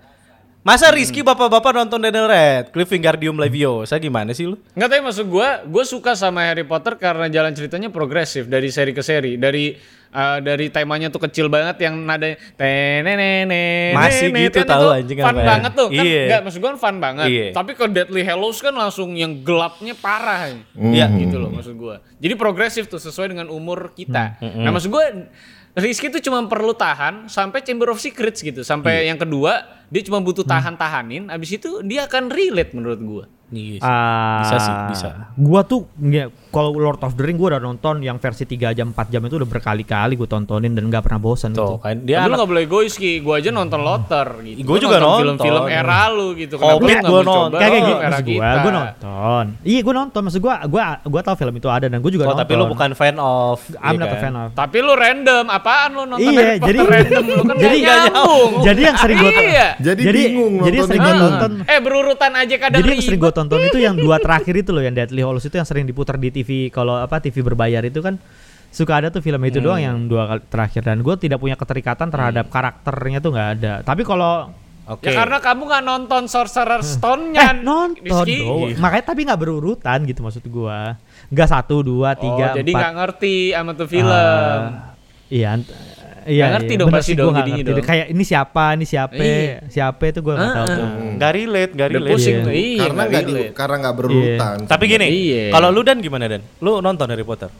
[0.64, 4.56] Masa Rizky bapak-bapak nonton Daniel Radcliffe Wingardium Leviosa gimana sih lu?
[4.72, 8.96] Nggak tahu maksud gue, gue suka sama Harry Potter karena jalan ceritanya progresif dari seri
[8.96, 9.76] ke seri, dari
[10.14, 15.40] uh, dari temanya tuh kecil banget yang nada tenenene Masih gitu tahu anjing fun apa
[15.42, 15.46] ya.
[15.46, 16.22] banget tuh kan Iya.
[16.30, 17.46] nggak maksud gue fun banget Iya.
[17.50, 21.06] tapi ke Deadly Hallows kan langsung yang gelapnya parah Iya.
[21.18, 25.04] gitu loh maksud gue jadi progresif tuh sesuai dengan umur kita nah maksud gue
[25.74, 28.62] Rizky tuh cuma perlu tahan sampai Chamber of Secrets gitu.
[28.62, 29.58] Sampai yang kedua
[29.90, 31.26] dia cuma butuh tahan-tahanin.
[31.34, 33.24] Abis itu dia akan relate menurut gua.
[33.50, 33.90] Iya sih.
[33.90, 35.08] Ah, Bisa sih, bisa.
[35.34, 38.88] Gua tuh nggak kalau Lord of the Ring gua udah nonton yang versi 3 jam
[38.88, 41.74] 4 jam itu udah berkali-kali gua tontonin dan nggak pernah bosan Tuh gitu.
[41.80, 43.12] kan Tapi dia lu anak gak boleh egois Ki.
[43.18, 44.62] Gua aja nonton Lotter gitu.
[44.62, 45.20] Gua juga nonton.
[45.20, 46.54] film-film era lu gitu.
[46.56, 47.58] Hobbit lu gua mau coba nonton.
[47.58, 48.62] Kayak gitu era maksud gua, kita?
[48.62, 49.44] gua nonton.
[49.62, 50.20] Iya, gua nonton.
[50.22, 52.42] Maksud gua gua gua tahu film itu ada dan gua juga Oh, nonton.
[52.42, 53.58] tapi lu bukan fan of.
[53.76, 54.22] I'm iya not a kan?
[54.22, 54.48] fan of.
[54.54, 58.52] Tapi lu random, apaan lu nonton Iya, jadi- random lu kan jadi gak nggak nyambung.
[58.62, 59.68] Jadi yang sering gua Iya.
[59.76, 61.24] Jadi bingung Jadi sering nontonnya.
[61.34, 64.70] tonton Eh berurutan aja kadang Jadi yang sering gue tonton itu yang dua terakhir itu
[64.70, 67.98] loh yang Deadly Hallows itu yang sering diputar di TV kalau apa TV berbayar itu
[67.98, 68.20] kan
[68.68, 69.86] suka ada tuh film itu doang Hmm.
[69.86, 73.72] yang dua kali terakhir dan gue tidak punya keterikatan terhadap karakternya tuh nggak ada.
[73.80, 74.50] Tapi kalau
[74.84, 75.08] Oke.
[75.08, 77.40] Ya karena kamu nggak nonton Sorcerer Stone-nya.
[77.40, 78.44] eh nonton Rizky.
[78.44, 78.76] dong.
[78.76, 81.00] makanya tapi nggak berurutan gitu maksud gua.
[81.26, 82.80] Nggak satu dua Oh, tiga jadi empat.
[82.82, 84.12] nggak ngerti sama tuh film.
[84.12, 84.92] Ah,
[85.26, 85.56] iya.
[86.24, 87.70] Iya, ngerti iya, dong pasti dong jadinya ngerti.
[87.70, 87.84] dong.
[87.84, 89.56] Kayak ini siapa, ini siapa, Iya.
[89.68, 90.66] siapa itu gue nggak tahu.
[90.66, 90.86] tuh.
[91.14, 92.12] Nggak relate, nggak Udah relate.
[92.12, 92.42] pusing Iya.
[92.42, 92.52] tuh.
[92.52, 93.52] Iya, karena nggak relate.
[93.52, 94.56] karena nggak berurutan.
[94.64, 95.44] Tapi gini, Iya.
[95.50, 96.40] kalau lu dan gimana dan?
[96.58, 97.50] Lu nonton Harry Potter?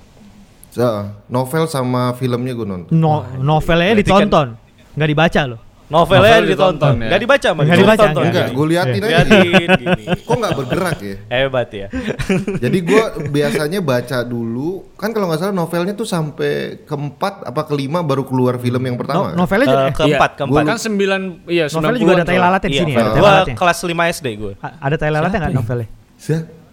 [0.70, 0.82] So,
[1.28, 2.90] novel sama filmnya gue nonton.
[2.90, 4.46] No, novelnya kan- ditonton,
[4.92, 5.60] nggak dibaca loh.
[5.85, 7.09] Novelnya Novel ditonton, ditonton, ya.
[7.12, 7.62] nggak dibaca mah.
[7.62, 8.22] Nggak dibaca, ditonton.
[8.24, 9.16] Enggak, gue liatin aja.
[9.20, 10.05] Liatin gini.
[10.26, 11.16] Kok nggak bergerak ya?
[11.28, 11.87] Hebat ya.
[12.64, 18.01] Jadi gue biasanya baca dulu, kan kalau nggak salah novelnya tuh sampai keempat apa kelima
[18.01, 19.24] baru keluar film yang No, pertama.
[19.28, 19.37] kan?
[19.37, 20.39] novelnya juga Eh, keempat, Iya.
[20.41, 20.62] keempat.
[20.64, 23.05] Kan sembilan, iya Novelnya juga ada tai lalatnya di sini ya,
[23.53, 24.53] kelas 5 SD gue.
[24.59, 25.89] A- Ada tai lalatnya nggak novelnya?
[26.16, 26.63] Siap.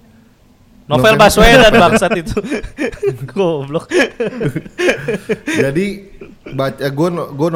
[0.91, 2.37] Novel Baswedan bangsat itu.
[3.31, 3.87] Goblok.
[5.47, 5.85] Jadi
[6.43, 7.49] baca gue gue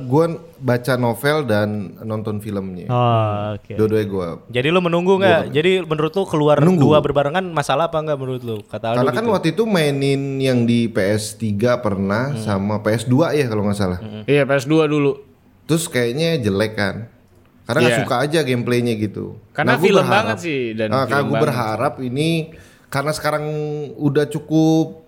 [0.00, 0.24] gue
[0.58, 1.68] baca novel dan
[2.00, 2.86] nonton filmnya.
[2.88, 3.72] Oh, oke.
[3.74, 4.28] Dua-duanya gue.
[4.50, 5.42] Jadi lu menunggu nggak?
[5.50, 6.88] Jadi menurut lu keluar Menunggu.
[6.88, 8.56] dua berbarengan masalah apa nggak menurut lu?
[8.62, 9.32] Kata Aldo Karena kan gitu.
[9.32, 11.44] waktu itu mainin yang di PS3
[11.78, 12.40] pernah Hmm.
[12.40, 13.98] sama PS2 ya kalau nggak salah.
[14.24, 15.12] Iya PS2 dulu.
[15.64, 16.96] Terus kayaknya jelek kan.
[17.62, 18.02] Karena nggak Iya.
[18.02, 19.36] suka aja gameplaynya gitu.
[19.52, 21.44] Karena gua film banget sih, dan Ah, film karena gue banget.
[21.44, 22.28] berharap ini
[22.88, 23.44] karena sekarang
[23.94, 25.04] udah cukup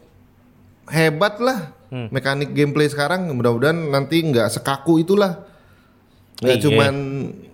[0.86, 2.06] hebat lah Hmm.
[2.08, 3.26] mekanik gameplay sekarang.
[3.28, 5.42] Mudah-mudahan nanti nggak sekaku itulah.
[6.38, 6.64] Nggak Iya.
[6.64, 6.94] cuman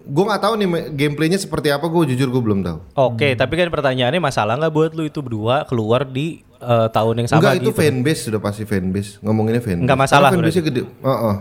[0.04, 1.86] gue nggak tahu nih me- gameplaynya seperti apa.
[1.86, 2.78] Gue jujur gue belum tahu.
[2.92, 7.28] Oke, tapi kan pertanyaannya masalah nggak buat lu itu berdua keluar di eh, tahun yang
[7.28, 7.76] sama Enggak itu gitu?
[7.78, 9.20] fanbase sudah pasti fanbase.
[9.20, 9.84] Ngomonginnya fanbase.
[9.84, 10.82] Nggak masalah Karena fanbase gede.
[10.84, 11.36] Heeh.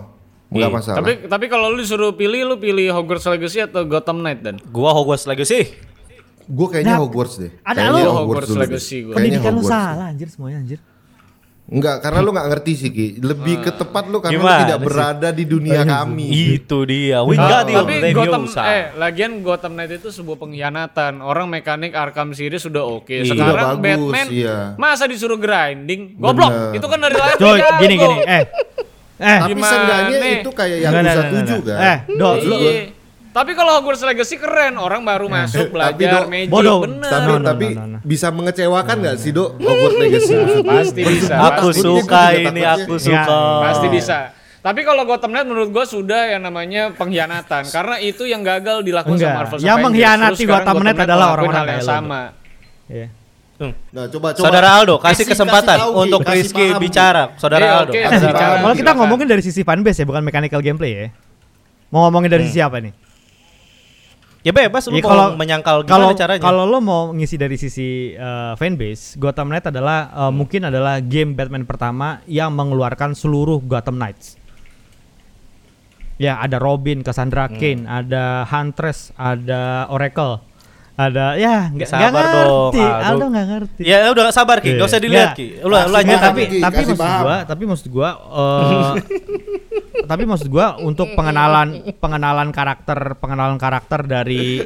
[0.46, 0.76] Enggak Iya.
[0.76, 0.98] masalah.
[0.98, 4.56] Tapi tapi kalau lu disuruh pilih, lu pilih Hogwarts Legacy atau Gotham Knight dan?
[4.66, 5.72] Gua Hogwarts Legacy.
[6.48, 7.52] Gue kayaknya Hogwarts deh.
[7.62, 8.12] ada Kayaknya lu.
[8.14, 8.68] Hogwarts dulu deh.
[8.68, 9.14] Legacy gua.
[9.14, 9.74] Kayaknya Pendidikan lu Hogwarts.
[9.74, 10.80] salah anjir semuanya anjir.
[11.66, 13.08] Enggak, karena lu nggak ngerti sih Ki.
[13.18, 14.86] Lebih ke tepat lu karena lu Gimana tidak sih?
[14.86, 16.28] berada di dunia kami.
[16.54, 17.26] Itu dia.
[17.26, 17.78] We Ah, got you.
[17.82, 21.26] tapi Gotham eh lagian Gotham Knight itu sebuah pengkhianatan.
[21.26, 23.10] Orang mekanik Arkham series sudah oke.
[23.10, 23.26] Iya.
[23.26, 24.78] Sekarang bagus, Batman iya.
[24.78, 26.14] masa disuruh grinding?
[26.16, 26.54] Goblok.
[26.54, 26.78] Bener.
[26.78, 28.18] Itu kan dari lahir Coy, gini gini.
[28.22, 28.44] Eh.
[29.16, 29.40] Eh.
[29.42, 31.80] Tapi Gimana seenggaknya itu kayak nggak, 7 nggak, kan.
[31.82, 32.74] Eh, Do, lu Iya.
[33.36, 36.80] Tapi kalau Hogwarts Legacy keren, orang baru masuk Tapi, belajar Dok, magic bodoh.
[36.82, 37.10] bener.
[37.12, 37.98] Tapi No, no, tapi no, no, no.
[38.02, 39.50] bisa mengecewakan nggak sih, Dok?
[39.60, 40.34] Hogwarts Legacy.
[40.72, 41.34] Pasti bisa.
[41.36, 43.40] Aku pasti, takutnya suka ini, aku Ya, suka.
[43.62, 44.18] pasti bisa.
[44.58, 49.14] Tapi kalau Gotham Knight menurut gua sudah yang namanya pengkhianatan karena itu yang gagal dilakukan
[49.14, 49.30] Enggak.
[49.30, 52.22] sama Marvel Yang mengkhianati Gotham Knight adalah orang-orang yang sama.
[52.88, 53.08] Iya.
[53.92, 54.42] Nah, coba coba.
[54.42, 56.00] Saudara Aldo, kasih kesempatan tahu, Ki.
[56.02, 57.24] untuk Kasih Rizky paham, bicara.
[57.36, 57.84] Saudara Iya, Aldo.
[57.86, 58.00] oke.
[58.00, 58.42] kasih Kasih Silakan.
[58.42, 58.60] paham.
[58.64, 61.08] Kalau kita ngomongin dari sisi fanbase ya, bukan mechanical gameplay ya.
[61.88, 62.92] Mau ngomongin dari sisi apa nih?
[64.46, 66.38] Ya bebas lu Ya, mau menyangkal kalau gimana caranya.
[66.40, 70.38] kalau lo mau ngisi dari sisi uh, fanbase, Gotham Knight adalah uh, Hmm.
[70.38, 74.38] mungkin adalah game Batman pertama yang mengeluarkan seluruh Gotham Knights.
[76.16, 77.58] Ya, ada Robin, Cassandra Hmm.
[77.58, 80.40] Cain, ada Huntress, ada Oracle.
[80.96, 82.32] Ada ya nggak Sabar nggak dong,
[82.72, 83.04] ngerti, Aldo.
[83.04, 83.82] Aldo nggak ngerti.
[83.84, 85.36] Ya udah sabar Ki, enggak usah dilihat.
[85.36, 85.60] Ki.
[85.60, 88.92] Lu lanjut tapi tapi maksud gua tapi maksud gua eh,
[90.10, 94.62] tapi maksud gua untuk pengenalan pengenalan karakter pengenalan karakter dari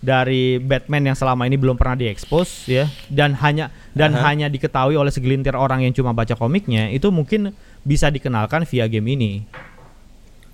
[0.00, 5.12] dari Batman yang selama ini belum pernah diekspos ya dan hanya dan hanya diketahui oleh
[5.12, 7.52] segelintir orang yang cuma baca komiknya itu mungkin
[7.84, 9.32] bisa dikenalkan via game ini.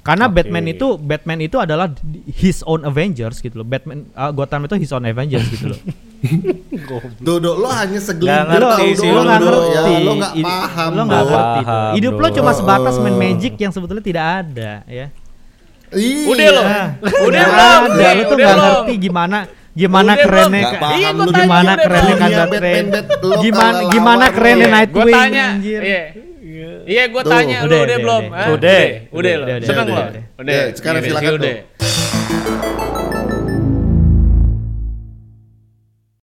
[0.07, 0.39] Karena Oke.
[0.39, 1.91] Batman itu Batman itu adalah
[2.31, 3.67] his own Avengers gitu loh.
[3.67, 5.81] Batman uh, Gotham itu his own Avengers gitu loh.
[7.27, 9.71] Dodo lo hanya segelintir ngerti tahu sih, doang, lu nggak ngerti.
[9.71, 11.67] Ya, lo nggak paham, Lo nggak ngerti tuh.
[11.67, 15.07] Paham, Hidup lo cuma sebatas main magic yang sebetulnya tidak ada ya.
[15.89, 16.27] Iya.
[16.27, 16.63] Udah lo.
[17.23, 17.83] Udah Nggak belum?
[17.87, 17.95] ada.
[17.97, 18.13] nih?
[18.13, 18.75] Lu tuh Udah nggak belum?
[18.77, 19.39] ngerti gimana
[19.73, 20.51] gimana Udah kerennya belum?
[20.57, 22.17] Nggak ka- paham Iya, lu gua di tanya gimana udah kerennya belum?
[22.17, 24.67] kan Dunia Batman Batman, Bat- lo gimana kalah gimana lawan kerennya lo.
[24.67, 25.81] Gue Nightwing tanya, anjir.
[25.83, 26.03] iya.
[26.87, 27.33] Iya, gue Tuh.
[27.33, 28.23] tanya lu Udah, udah udah, belum?
[28.25, 28.39] udah.
[28.39, 28.47] Hah?
[28.49, 28.85] Udah.
[29.11, 29.45] udah lo.
[29.45, 30.03] Udah, udah, Seneng udah, lo.
[30.07, 30.23] udah.
[30.39, 30.55] Udah.
[30.55, 31.55] Ya, sekarang Gini, silakan, udah.